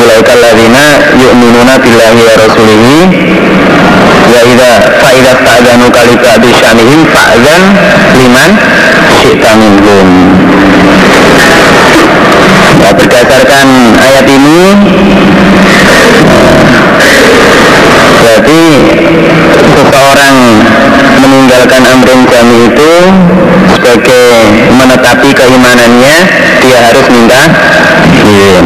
[0.00, 2.96] Ulaika ladina yu'minuna billahi wa rasulihi.
[4.30, 7.62] Ya idha fa'idha ta'adhanu kalika bisyanihim fa'adhan
[8.18, 8.50] liman
[9.14, 10.39] syi'ta minhum
[13.20, 13.68] berdasarkan
[14.00, 14.60] ayat ini
[18.16, 18.62] berarti
[19.60, 20.36] seseorang
[21.20, 22.92] meninggalkan amrin jami itu
[23.76, 24.24] sebagai
[24.72, 26.16] menetapi keimanannya
[26.64, 27.42] dia harus minta
[28.08, 28.64] izin.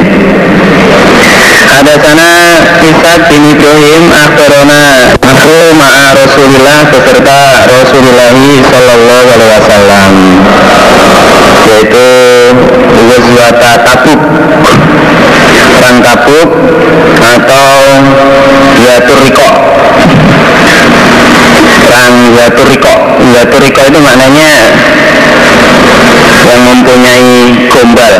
[1.74, 2.30] Ada sana
[2.78, 4.82] Ishak bin Ibrahim akhbarona
[5.18, 7.38] aku ma'a Rasulillah beserta
[7.74, 8.30] Rasulullah
[8.70, 10.10] Sallallahu Alaihi Wasallam
[11.64, 12.06] yaitu
[12.94, 14.20] Ghazwata Tabuk
[16.00, 16.50] Tabuk
[17.20, 17.68] atau
[18.78, 19.48] Yaturiko
[21.84, 22.94] perang Yaturiko
[23.34, 24.50] Yaturiko itu maknanya
[26.44, 28.14] yang mempunyai gombal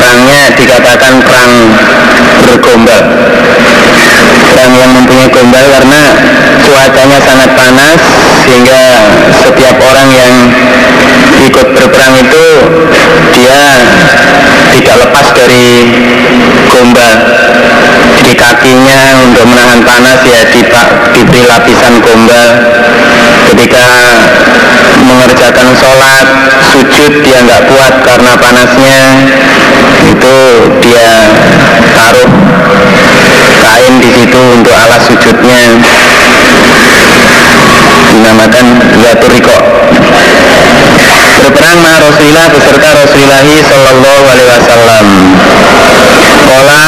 [0.00, 1.52] perangnya dikatakan perang
[2.40, 3.02] bergombal
[4.50, 6.02] perang yang mempunyai gombal karena
[6.62, 8.00] cuacanya sangat panas
[8.46, 8.82] sehingga
[9.44, 10.34] setiap orang yang
[11.46, 12.46] ikut berperang itu
[13.34, 13.62] dia
[14.70, 15.66] tidak lepas dari
[16.70, 17.14] gombal
[18.20, 20.42] di kakinya untuk menahan panas ya
[21.14, 22.48] diberi lapisan gombal
[23.50, 23.86] ketika
[25.40, 26.26] mengerjakan sholat
[26.68, 29.00] sujud dia nggak kuat karena panasnya.
[30.04, 30.36] Itu
[30.84, 31.12] dia
[31.96, 32.28] taruh
[33.64, 35.80] kain di situ untuk alas sujudnya.
[38.10, 38.66] Dinamakan
[39.00, 39.56] Yaturiko
[41.40, 45.06] berperang ma Rasulullah beserta Rasulullah Sallallahu Alaihi Wasallam.
[46.44, 46.84] Kola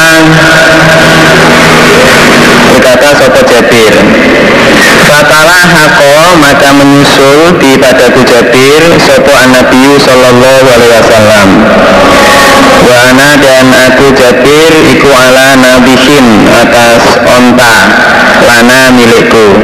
[2.68, 3.94] berkata Sopo Jabir
[5.12, 11.48] Fatalah hako maka menyusul di padaku Jabir Sopo Anabiyu Sallallahu Alaihi Wasallam.
[12.88, 17.76] Wana dan aku Jabir iku ala nabihin atas onta
[18.40, 19.60] lana milikku.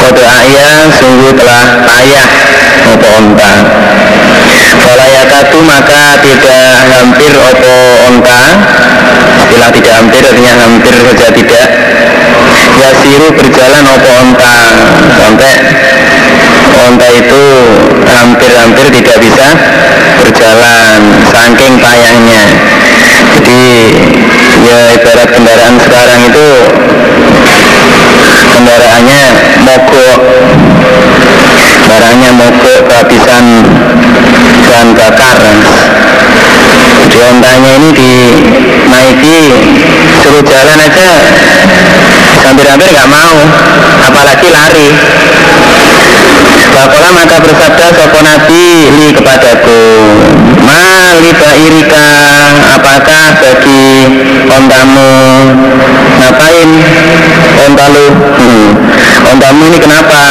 [0.00, 2.28] Kode ayah sungguh telah payah
[2.96, 3.52] opo onta.
[4.80, 7.72] Falayakatu maka tidak hampir opo
[8.08, 8.40] onta.
[9.44, 11.68] Istilah tidak hampir artinya hampir saja tidak
[12.84, 14.56] Yasiru berjalan opo onta?
[15.16, 15.52] Sampai
[16.84, 17.44] onta itu
[18.04, 19.48] hampir-hampir tidak bisa
[20.20, 21.00] berjalan
[21.32, 22.44] saking payahnya.
[23.40, 23.62] Jadi
[24.68, 26.48] ya ibarat kendaraan sekarang itu
[28.52, 29.22] kendaraannya
[29.64, 30.20] mogok.
[31.88, 33.44] Barangnya mogok kehabisan
[34.60, 35.40] bahan bakar.
[37.04, 39.38] Jadi ontanya ini dinaiki
[40.20, 41.10] suruh jalan aja
[42.44, 43.36] hampir-hampir nggak mau
[44.04, 44.88] apalagi lari.
[46.74, 49.82] Bakola maka bersabda sopo nabi li kepadaku.
[50.64, 50.84] Ma
[51.22, 52.06] li bairika
[52.76, 53.84] apakah bagi
[54.48, 55.12] ontamu?
[56.20, 56.70] Ngapain
[57.68, 58.68] ontalu hmm.
[59.32, 60.22] ontamu ini kenapa?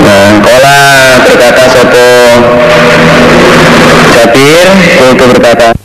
[0.00, 0.78] Nah, kola
[1.26, 2.06] berkata sopo
[4.10, 4.66] Jabir
[5.10, 5.79] itu berkata